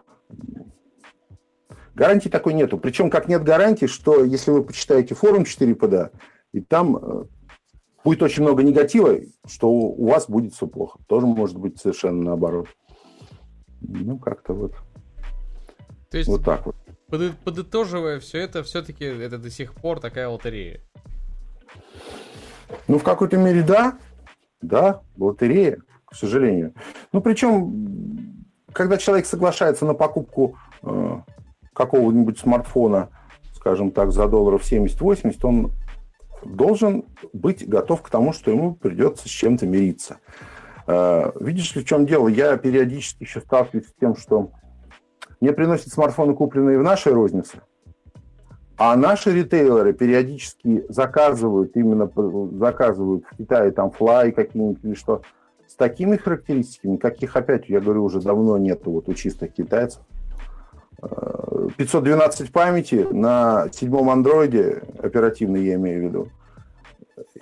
[1.96, 2.78] Гарантии такой нету.
[2.78, 6.10] Причем, как нет гарантии, что если вы почитаете форум 4PD,
[6.52, 7.26] и там э,
[8.04, 11.00] будет очень много негатива, что у вас будет все плохо.
[11.08, 12.68] Тоже может быть совершенно наоборот.
[13.82, 14.74] Ну, как-то вот.
[16.10, 16.76] То есть, вот так вот.
[17.44, 20.82] Подытоживая все это, все-таки это до сих пор такая лотерея.
[22.88, 23.98] Ну, в какой-то мере да.
[24.62, 26.74] Да, лотерея, к сожалению.
[27.12, 31.20] Ну, причем, когда человек соглашается на покупку э,
[31.74, 33.10] какого-нибудь смартфона,
[33.54, 35.72] скажем так, за долларов 70-80, он
[36.46, 40.18] должен быть готов к тому, что ему придется с чем-то мириться.
[40.88, 42.28] Э, видишь ли, в чем дело?
[42.28, 44.52] Я периодически еще сталкиваюсь с тем, что
[45.40, 47.62] мне приносят смартфоны, купленные в нашей рознице,
[48.78, 52.10] а наши ритейлеры периодически заказывают, именно
[52.58, 55.22] заказывают в Китае там флай какие-нибудь или что,
[55.68, 60.02] с такими характеристиками, каких, опять, я говорю, уже давно нету вот у чистых китайцев.
[61.78, 66.32] 512 памяти на седьмом андроиде, оперативный я имею в виду,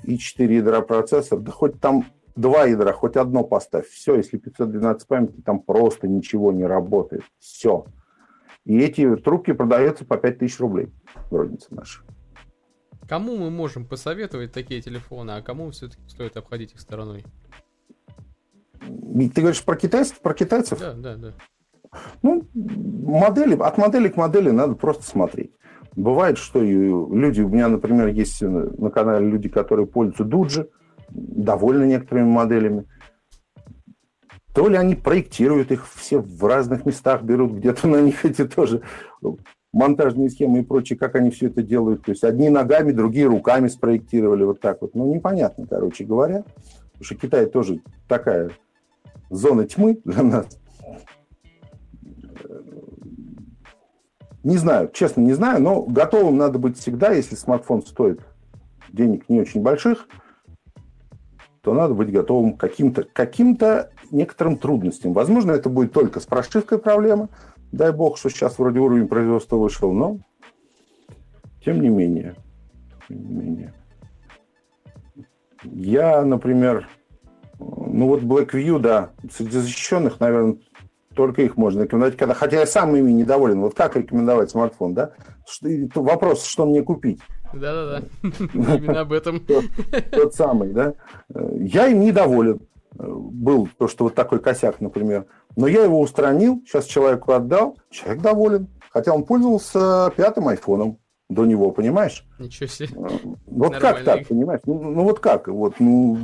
[0.03, 2.05] и 4 ядра процессор, да хоть там
[2.35, 3.87] два ядра, хоть одно поставь.
[3.87, 7.23] Все, если 512 памяти, там просто ничего не работает.
[7.39, 7.85] Все.
[8.65, 10.93] И эти трубки продаются по 5000 рублей
[11.29, 12.03] в рознице нашей.
[13.07, 17.25] Кому мы можем посоветовать такие телефоны, а кому все-таки стоит обходить их стороной?
[18.79, 20.19] Ты говоришь про китайцев?
[20.21, 20.79] Про китайцев?
[20.79, 21.33] Да, да, да.
[22.21, 25.51] Ну, модели, от модели к модели надо просто смотреть.
[25.95, 30.69] Бывает, что и люди, у меня, например, есть на канале люди, которые пользуются Дуджи,
[31.09, 32.85] довольны некоторыми моделями.
[34.53, 38.81] То ли они проектируют их все в разных местах, берут где-то на них эти тоже
[39.73, 42.03] монтажные схемы и прочее, как они все это делают.
[42.03, 44.93] То есть одни ногами, другие руками спроектировали вот так вот.
[44.93, 46.43] Ну, непонятно, короче говоря.
[46.91, 48.51] Потому что Китай тоже такая
[49.29, 50.60] зона тьмы для нас.
[54.43, 58.21] Не знаю, честно не знаю, но готовым надо быть всегда, если смартфон стоит
[58.91, 60.07] денег не очень больших,
[61.61, 63.57] то надо быть готовым к каким-то каким
[64.09, 65.13] некоторым трудностям.
[65.13, 67.29] Возможно, это будет только с прошивкой проблема.
[67.71, 70.17] Дай бог, что сейчас вроде уровень производства вышел, но
[71.63, 72.35] тем не менее.
[73.07, 73.73] Тем не менее.
[75.63, 76.89] Я, например,
[77.59, 80.57] ну вот Blackview, да, среди защищенных, наверное,
[81.15, 83.61] только их можно рекомендовать, когда, хотя я сам ими недоволен.
[83.61, 85.11] Вот как рекомендовать смартфон, да?
[85.47, 87.19] Что, вопрос, что мне купить?
[87.53, 88.01] Да-да-да,
[88.53, 89.41] именно об этом.
[90.11, 90.93] Тот самый, да?
[91.33, 92.61] Я им недоволен.
[92.93, 95.25] Был то, что вот такой косяк, например.
[95.55, 98.67] Но я его устранил, сейчас человеку отдал, человек доволен.
[98.89, 100.97] Хотя он пользовался пятым айфоном
[101.29, 102.25] до него, понимаешь?
[102.39, 102.89] Ничего себе.
[103.47, 104.61] Вот как так, понимаешь?
[104.65, 105.47] Ну, ну вот как?
[105.47, 106.17] Вот, ну,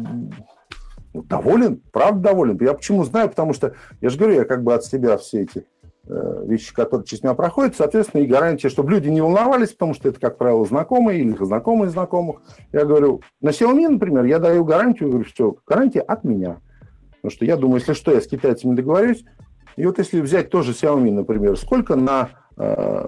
[1.24, 2.58] доволен, правда доволен.
[2.62, 5.66] Я почему знаю, потому что, я же говорю, я как бы от себя все эти
[6.08, 10.10] э, вещи, которые через меня проходят, соответственно, и гарантия, чтобы люди не волновались, потому что
[10.10, 12.42] это, как правило, знакомые или знакомые знакомых.
[12.72, 16.58] Я говорю, на Xiaomi, например, я даю гарантию, говорю, все, гарантия от меня.
[17.22, 19.26] Потому что я думаю, если что, я с китайцами договорюсь.
[19.76, 23.08] И вот если взять тоже Xiaomi, например, сколько на э,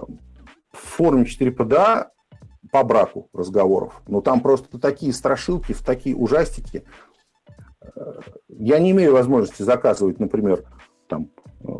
[0.72, 2.06] форуме 4PDA
[2.70, 4.02] по браку разговоров.
[4.06, 6.84] Ну, там просто такие страшилки, в такие ужастики
[8.48, 10.64] я не имею возможности заказывать, например,
[11.08, 11.30] там,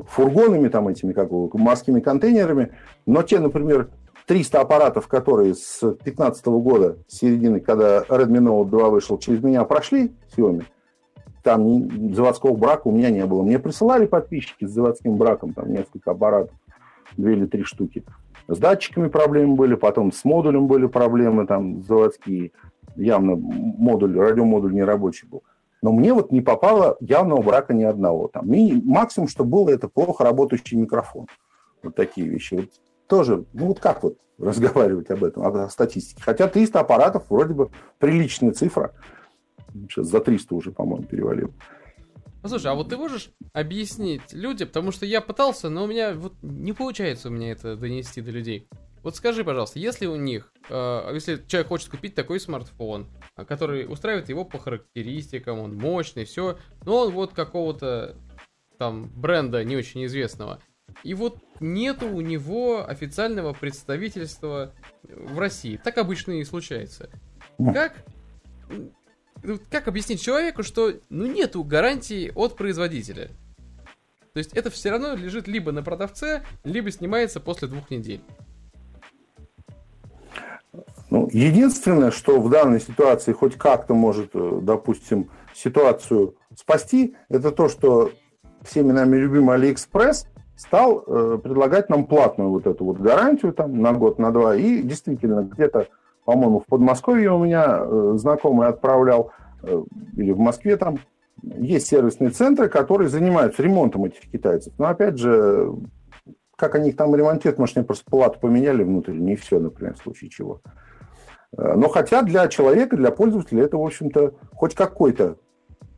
[0.08, 2.72] фургонами, там, этими, как морскими контейнерами,
[3.06, 3.90] но те, например,
[4.26, 9.64] 300 аппаратов, которые с 2015 года, с середины, когда Redmi Note 2 вышел, через меня
[9.64, 10.64] прошли Xiaomi,
[11.42, 13.42] там заводского брака у меня не было.
[13.42, 16.54] Мне присылали подписчики с заводским браком, там несколько аппаратов,
[17.16, 18.04] две или три штуки.
[18.46, 22.52] С датчиками проблемы были, потом с модулем были проблемы, там заводские.
[22.96, 25.42] Явно модуль, радиомодуль не рабочий был.
[25.82, 28.28] Но мне вот не попало явного брака ни одного.
[28.28, 28.48] Там,
[28.84, 31.26] максимум, что было, это плохо работающий микрофон.
[31.82, 32.54] Вот такие вещи.
[32.54, 32.70] Вот
[33.06, 36.22] тоже, ну вот как вот разговаривать об этом, о статистике.
[36.22, 38.94] Хотя 300 аппаратов вроде бы приличная цифра.
[39.88, 41.52] Сейчас за 300 уже, по-моему, перевалил.
[42.42, 46.32] Послушай, а вот ты можешь объяснить людям, потому что я пытался, но у меня вот
[46.40, 48.66] не получается у меня это донести до людей.
[49.02, 53.90] Вот скажи, пожалуйста, если у них, э, если человек хочет купить такой смартфон, э, который
[53.90, 58.16] устраивает его по характеристикам, он мощный, все, но он вот какого-то
[58.78, 60.60] там бренда не очень известного,
[61.02, 65.80] и вот нету у него официального представительства в России.
[65.82, 67.10] Так обычно и случается.
[67.58, 68.04] Как
[69.42, 73.28] ну, как объяснить человеку, что ну нету гарантии от производителя?
[74.32, 78.20] То есть это все равно лежит либо на продавце, либо снимается после двух недель.
[81.10, 87.68] Ну, единственное, что в данной ситуации хоть как-то может, э, допустим, ситуацию спасти, это то,
[87.68, 88.12] что
[88.62, 93.92] всеми нами любимый Алиэкспресс стал э, предлагать нам платную вот эту вот гарантию там на
[93.92, 94.54] год, на два.
[94.54, 95.88] И действительно, где-то,
[96.24, 99.32] по-моему, в Подмосковье у меня э, знакомый отправлял,
[99.62, 99.82] э,
[100.16, 100.98] или в Москве там,
[101.42, 104.74] есть сервисные центры, которые занимаются ремонтом этих китайцев.
[104.78, 105.72] Но опять же,
[106.56, 110.02] как они их там ремонтируют, может, они просто плату поменяли внутренне, и все, например, в
[110.02, 110.60] случае чего.
[111.56, 115.36] Э, но хотя для человека, для пользователя это, в общем-то, хоть какой-то,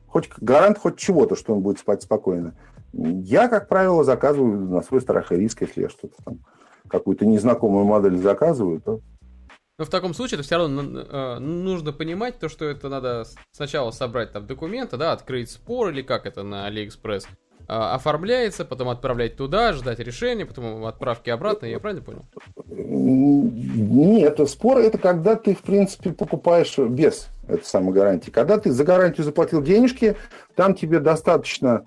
[0.07, 2.55] хоть гарант хоть чего-то, что он будет спать спокойно.
[2.93, 6.39] Я, как правило, заказываю на свой страх и риск, если я что-то там,
[6.89, 9.01] какую-то незнакомую модель заказываю, то
[9.79, 13.91] но в таком случае это все равно э, нужно понимать то, что это надо сначала
[13.91, 17.27] собрать там документы, да, открыть спор или как это на Алиэкспресс,
[17.67, 22.25] оформляется, потом отправлять туда, ждать решения, потом отправки обратно, я правильно понял?
[22.67, 28.31] Нет, спор это когда ты, в принципе, покупаешь без этой самой гарантии.
[28.31, 30.17] Когда ты за гарантию заплатил денежки,
[30.55, 31.87] там тебе достаточно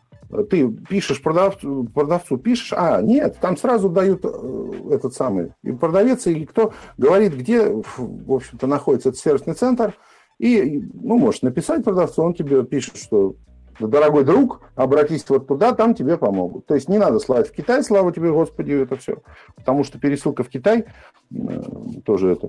[0.50, 6.26] ты пишешь продавцу, продавцу пишешь, а, нет, там сразу дают э, этот самый, и продавец
[6.28, 9.94] или кто говорит, где, в общем-то, находится этот сервисный центр,
[10.40, 13.36] и, ну, можешь написать продавцу, он тебе пишет, что
[13.80, 16.66] дорогой друг, обратись вот туда, там тебе помогут.
[16.66, 19.18] То есть не надо слать в Китай, слава тебе, Господи, это все.
[19.56, 20.86] Потому что пересылка в Китай
[21.32, 21.62] э,
[22.04, 22.48] тоже это...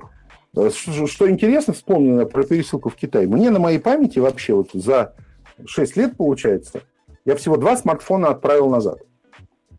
[0.71, 3.27] Что, что интересно, вспомнил про пересылку в Китай.
[3.27, 5.15] Мне на моей памяти вообще вот за
[5.67, 6.83] 6 лет, получается,
[7.25, 9.03] я всего два смартфона отправил назад.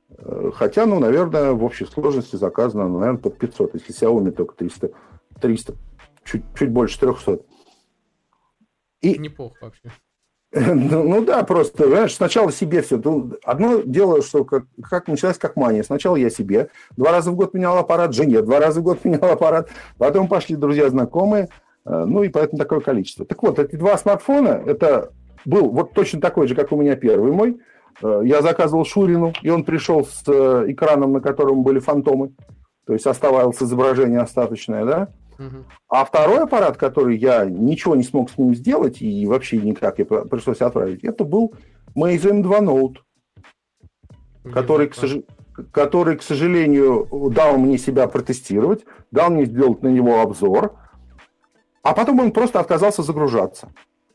[0.10, 3.74] Э, хотя, ну, наверное, в общей сложности заказано, ну, наверное, под 500.
[3.76, 4.92] Если Xiaomi только 300,
[5.42, 5.76] 300
[6.24, 7.40] чуть, чуть больше 300.
[9.02, 9.18] И...
[9.18, 9.92] Неплохо вообще.
[10.56, 13.02] Ну, ну да, просто, понимаешь, сначала себе все.
[13.44, 15.84] Одно дело, что как, как началась как мания.
[15.84, 19.32] Сначала я себе два раза в год менял аппарат, жене два раза в год менял
[19.32, 21.50] аппарат, потом пошли друзья, знакомые,
[21.86, 23.26] э, ну и поэтому такое количество.
[23.26, 25.12] Так вот, эти два смартфона, это
[25.46, 27.60] был вот точно такой же, как у меня первый мой.
[28.02, 32.32] Э, я заказывал Шурину, и он пришел с э, экраном, на котором были фантомы,
[32.86, 35.08] то есть оставалось изображение остаточное, да,
[35.90, 40.06] а второй аппарат, который я ничего не смог с ним сделать и вообще никак, я
[40.06, 41.54] пришлось отправить, это был
[41.96, 45.18] Meizu M2 Note, который, к, сож...
[45.72, 50.76] который, к сожалению, дал мне себя протестировать, дал мне сделать на него обзор,
[51.84, 53.70] а потом он просто отказался загружаться.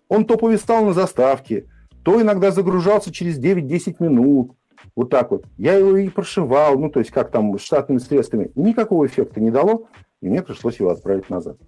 [0.08, 1.66] Он то повисал на заставке,
[2.02, 4.52] то иногда загружался через 9-10 минут.
[4.96, 5.46] Вот так вот.
[5.56, 8.50] Я его и прошивал, ну, то есть как там, штатными средствами.
[8.54, 9.86] Никакого эффекта не дало
[10.22, 11.58] и мне пришлось его отправить назад.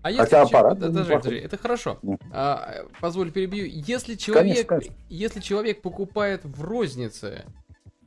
[0.00, 0.80] А если Хотя аппарат...
[0.80, 1.98] Подожди, подожди, это хорошо.
[2.32, 3.66] А, позволь перебью.
[3.66, 4.94] Если человек, конечно, конечно.
[5.08, 7.44] если человек покупает в рознице,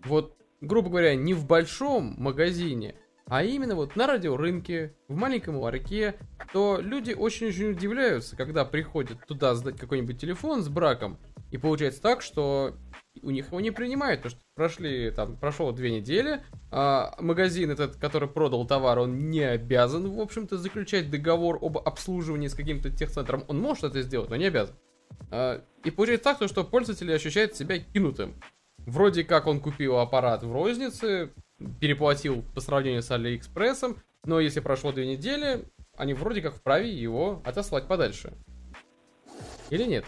[0.05, 2.95] вот, грубо говоря, не в большом магазине,
[3.25, 6.15] а именно вот на радиорынке, в маленьком ларьке,
[6.53, 11.19] то люди очень-очень удивляются, когда приходят туда сдать какой-нибудь телефон с браком,
[11.51, 12.75] и получается так, что
[13.21, 16.41] у них его не принимают, потому что прошли, там, прошло две недели,
[16.71, 22.47] а магазин этот, который продал товар, он не обязан, в общем-то, заключать договор об обслуживании
[22.47, 23.43] с каким-то техцентром.
[23.47, 24.75] Он может это сделать, но не обязан.
[25.31, 28.35] А, и получается так, что пользователь ощущает себя кинутым.
[28.79, 31.31] Вроде как он купил аппарат в рознице,
[31.79, 35.65] переплатил по сравнению с Алиэкспрессом, но если прошло две недели,
[35.97, 38.33] они вроде как вправе его отослать подальше.
[39.69, 40.05] Или нет?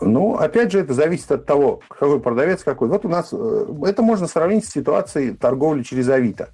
[0.00, 2.88] Ну, опять же, это зависит от того, какой продавец какой.
[2.88, 6.50] Вот у нас э, это можно сравнить с ситуацией торговли через Авито.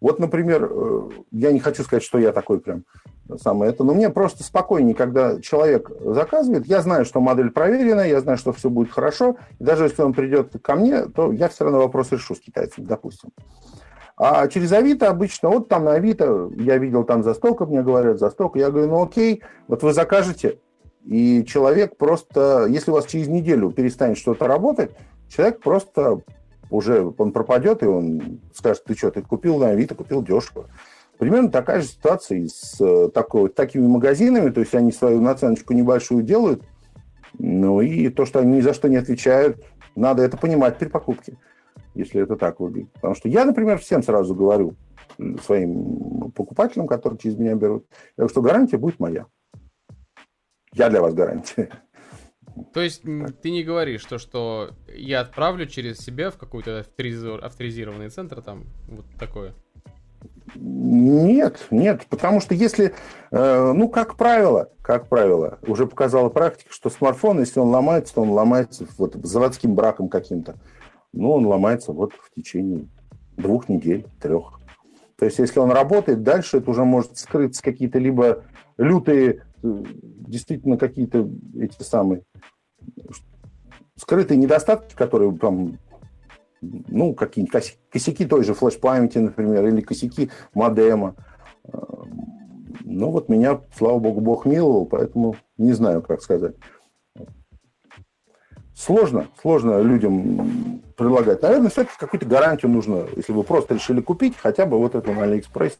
[0.00, 2.84] Вот, например, э, я не хочу сказать, что я такой прям
[3.40, 8.20] самое это, но мне просто спокойнее, когда человек заказывает, я знаю, что модель проверена, я
[8.20, 11.64] знаю, что все будет хорошо, и даже если он придет ко мне, то я все
[11.64, 13.30] равно вопрос решу с китайцем, допустим.
[14.16, 18.18] А через Авито обычно, вот там на Авито, я видел там за столько, мне говорят
[18.18, 20.58] за столько, я говорю, ну окей, вот вы закажете,
[21.04, 24.90] и человек просто, если у вас через неделю перестанет что-то работать,
[25.28, 26.22] человек просто
[26.70, 30.66] уже, он пропадет, и он скажет, ты что, ты купил на Авито, купил дешево.
[31.18, 35.72] Примерно такая же ситуация и с э, такой, такими магазинами, то есть они свою наценочку
[35.72, 36.62] небольшую делают,
[37.38, 39.62] ну и то, что они ни за что не отвечают,
[39.94, 41.36] надо это понимать при покупке,
[41.94, 42.90] если это так выглядит.
[42.94, 44.74] Потому что я, например, всем сразу говорю,
[45.44, 47.86] своим покупателям, которые через меня берут,
[48.28, 49.26] что гарантия будет моя.
[50.74, 51.70] Я для вас гарантия.
[52.72, 53.40] То есть так.
[53.40, 59.06] ты не говоришь то, что я отправлю через себя в какой-то авторизированный центр, там вот
[59.18, 59.54] такое?
[60.54, 62.94] Нет, нет, потому что если,
[63.30, 68.22] э, ну, как правило, как правило, уже показала практика, что смартфон, если он ломается, то
[68.22, 70.56] он ломается вот заводским браком каким-то.
[71.12, 72.86] Ну, он ломается вот в течение
[73.36, 74.60] двух недель, трех.
[75.18, 78.44] То есть, если он работает, дальше это уже может скрыться какие-то либо
[78.76, 82.22] лютые действительно какие-то эти самые
[83.96, 85.78] скрытые недостатки, которые там,
[86.60, 91.14] ну, какие-нибудь косяки той же флеш-памяти, например, или косяки модема.
[92.84, 96.54] Ну, вот меня, слава богу, Бог миловал, поэтому не знаю, как сказать.
[98.74, 101.40] Сложно, сложно людям предлагать.
[101.42, 105.22] Наверное, все-таки какую-то гарантию нужно, если вы просто решили купить, хотя бы вот эту на
[105.22, 105.78] Алиэкспрессе.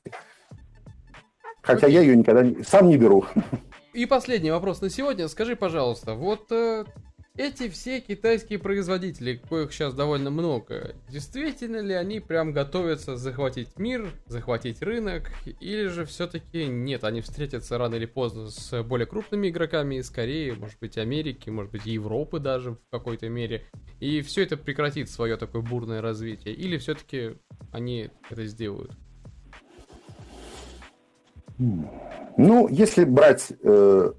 [1.60, 3.24] Хотя я ее никогда не, сам не беру.
[3.94, 5.28] И последний вопрос на сегодня.
[5.28, 6.84] Скажи, пожалуйста, вот э,
[7.36, 14.10] эти все китайские производители, коих сейчас довольно много, действительно ли они прям готовятся захватить мир,
[14.26, 15.30] захватить рынок,
[15.60, 20.50] или же все-таки нет, они встретятся рано или поздно с более крупными игроками из Кореи,
[20.50, 23.62] может быть Америки, может быть Европы даже в какой-то мере,
[24.00, 27.36] и все это прекратит свое такое бурное развитие, или все-таки
[27.70, 28.90] они это сделают?
[31.58, 34.12] Ну, если брать э,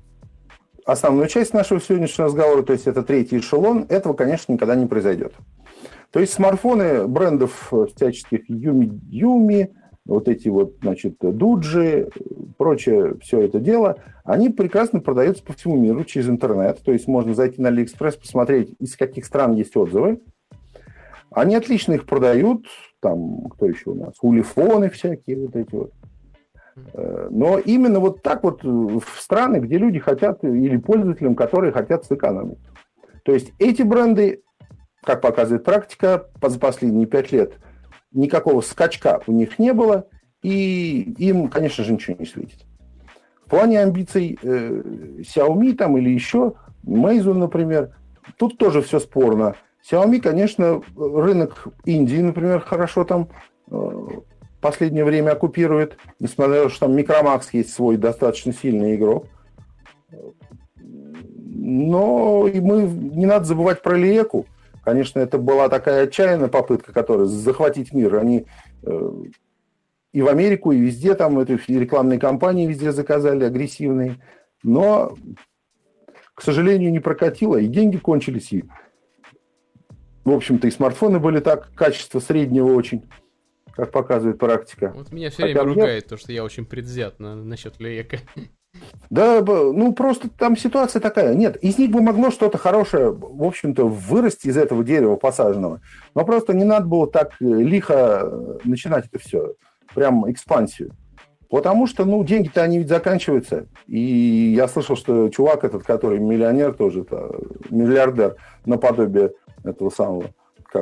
[0.86, 5.34] основную часть нашего сегодняшнего разговора, то есть это третий эшелон, этого, конечно, никогда не произойдет.
[6.12, 9.76] То есть смартфоны брендов всяческих UMI, UMI
[10.06, 12.10] вот эти вот, значит, Doogee,
[12.58, 16.80] прочее, все это дело, они прекрасно продаются по всему миру через интернет.
[16.84, 20.22] То есть можно зайти на Алиэкспресс, посмотреть, из каких стран есть отзывы.
[21.32, 22.66] Они отлично их продают.
[23.02, 24.14] Там, кто еще у нас?
[24.22, 25.92] Улифоны всякие вот эти вот.
[26.94, 32.06] Э, но именно вот так вот в страны, где люди хотят, или пользователям, которые хотят
[32.06, 32.60] сэкономить.
[33.24, 34.44] То есть эти бренды
[35.06, 37.54] как показывает практика, за последние пять лет
[38.12, 40.08] никакого скачка у них не было,
[40.42, 42.66] и им, конечно же, ничего не светит.
[43.46, 44.82] В плане амбиций э,
[45.20, 46.54] Xiaomi там или еще,
[46.86, 47.96] Meizu, например,
[48.38, 49.56] тут тоже все спорно.
[49.88, 53.30] Xiaomi, конечно, рынок Индии, например, хорошо там
[53.70, 54.08] э,
[54.66, 59.28] последнее время оккупирует, несмотря на то, что там Micromax есть свой достаточно сильный игрок.
[61.40, 64.48] Но и мы не надо забывать про Лиеку.
[64.84, 68.16] Конечно, это была такая отчаянная попытка, которая захватить мир.
[68.16, 68.48] Они
[68.82, 69.12] э,
[70.14, 74.16] и в Америку, и везде там эту рекламные кампании везде заказали агрессивные.
[74.64, 75.16] Но,
[76.34, 78.64] к сожалению, не прокатило, и деньги кончились, и,
[80.24, 83.04] в общем-то, и смартфоны были так, качество среднего очень,
[83.76, 84.94] как показывает практика.
[84.96, 86.10] Вот меня все время Хотя ругает мне...
[86.10, 88.20] то, что я очень предвзят на, насчет Лейка.
[89.10, 91.34] Да, ну просто там ситуация такая.
[91.34, 95.82] Нет, из них бы могло что-то хорошее, в общем-то, вырасти из этого дерева посаженного.
[96.14, 99.54] Но просто не надо было так э, лихо э, начинать это все.
[99.94, 100.92] Прям экспансию.
[101.50, 103.68] Потому что, ну, деньги-то они ведь заканчиваются.
[103.88, 108.36] И я слышал, что чувак этот, который миллионер тоже, -то, миллиардер,
[108.66, 109.32] наподобие
[109.64, 110.32] этого самого,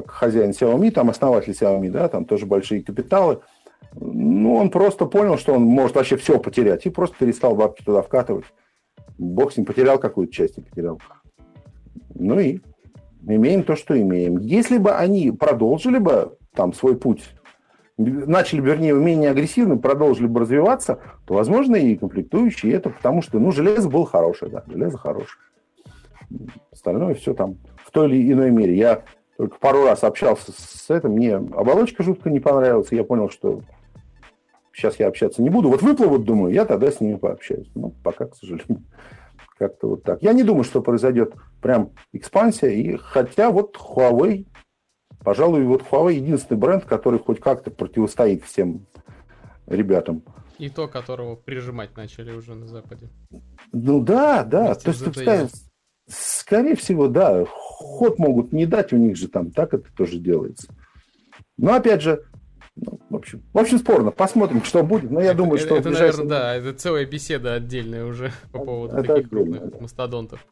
[0.02, 3.40] как хозяин Xiaomi, там основатель Xiaomi, да, там тоже большие капиталы–
[3.96, 8.02] ну, он просто понял, что он может вообще все потерять, и просто перестал бабки туда
[8.02, 8.46] вкатывать.
[9.18, 11.00] Бог с ним потерял какую-то часть, не потерял.
[12.16, 12.60] Ну и
[13.28, 14.38] имеем то, что имеем.
[14.40, 17.24] Если бы они продолжили бы там свой путь,
[17.98, 23.52] начали, вернее, менее агрессивно, продолжили бы развиваться, то, возможно, и комплектующие это, потому что, ну,
[23.52, 25.38] железо было хорошее, да, железо хорошее.
[26.72, 28.76] Остальное все там в той или иной мере.
[28.76, 29.04] Я
[29.38, 33.62] только пару раз общался с этим, мне оболочка жутко не понравилась, и я понял, что
[34.74, 35.70] сейчас я общаться не буду.
[35.70, 37.70] Вот выплывут, думаю, я тогда с ними пообщаюсь.
[37.76, 38.84] Ну, пока, к сожалению,
[39.58, 40.22] как-то вот так.
[40.22, 42.70] Я не думаю, что произойдет прям экспансия.
[42.70, 44.46] И хотя вот Huawei,
[45.24, 48.86] пожалуй, вот Huawei единственный бренд, который хоть как-то противостоит всем
[49.68, 50.24] ребятам.
[50.60, 53.10] И то, которого прижимать начали уже на Западе.
[53.72, 54.76] Ну да, да.
[54.76, 55.50] то есть, скорее,
[56.08, 57.46] скорее всего, да.
[57.84, 60.74] Ход могут не дать, у них же там так это тоже делается.
[61.58, 62.24] Но опять же,
[62.76, 64.12] ну, в общем, в общем, спорно.
[64.12, 65.12] Посмотрим, что будет.
[65.12, 65.76] Но я это, думаю, что...
[65.76, 66.28] Это, ближайшем...
[66.28, 69.78] наверное, да, это целая беседа отдельная уже по поводу это таких отдельно, крупных да.
[69.80, 70.48] мастодонтов.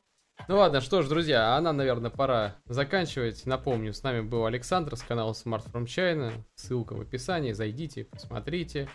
[0.47, 3.45] Ну ладно, что ж, друзья, а нам, наверное, пора заканчивать.
[3.45, 6.31] Напомню, с нами был Александр с канала Smart From China.
[6.55, 8.89] Ссылка в описании, зайдите, посмотрите.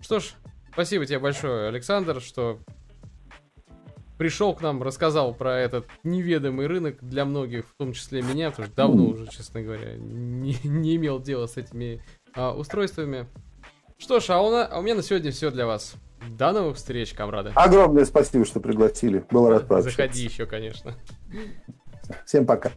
[0.00, 0.34] Что ж,
[0.72, 2.60] спасибо тебе большое, Александр, что
[4.18, 8.66] пришел к нам, рассказал про этот неведомый рынок для многих, в том числе меня, потому
[8.66, 12.02] что давно уже, честно говоря, не, не имел дела с этими
[12.34, 13.26] а, устройствами.
[13.96, 15.94] Что ж, а у, на, а у меня на сегодня все для вас.
[16.28, 17.52] До новых встреч, комрады.
[17.54, 19.24] Огромное спасибо, что пригласили.
[19.30, 19.96] Был рад пообщаться.
[19.96, 20.94] Заходи еще, конечно.
[22.26, 22.72] Всем пока.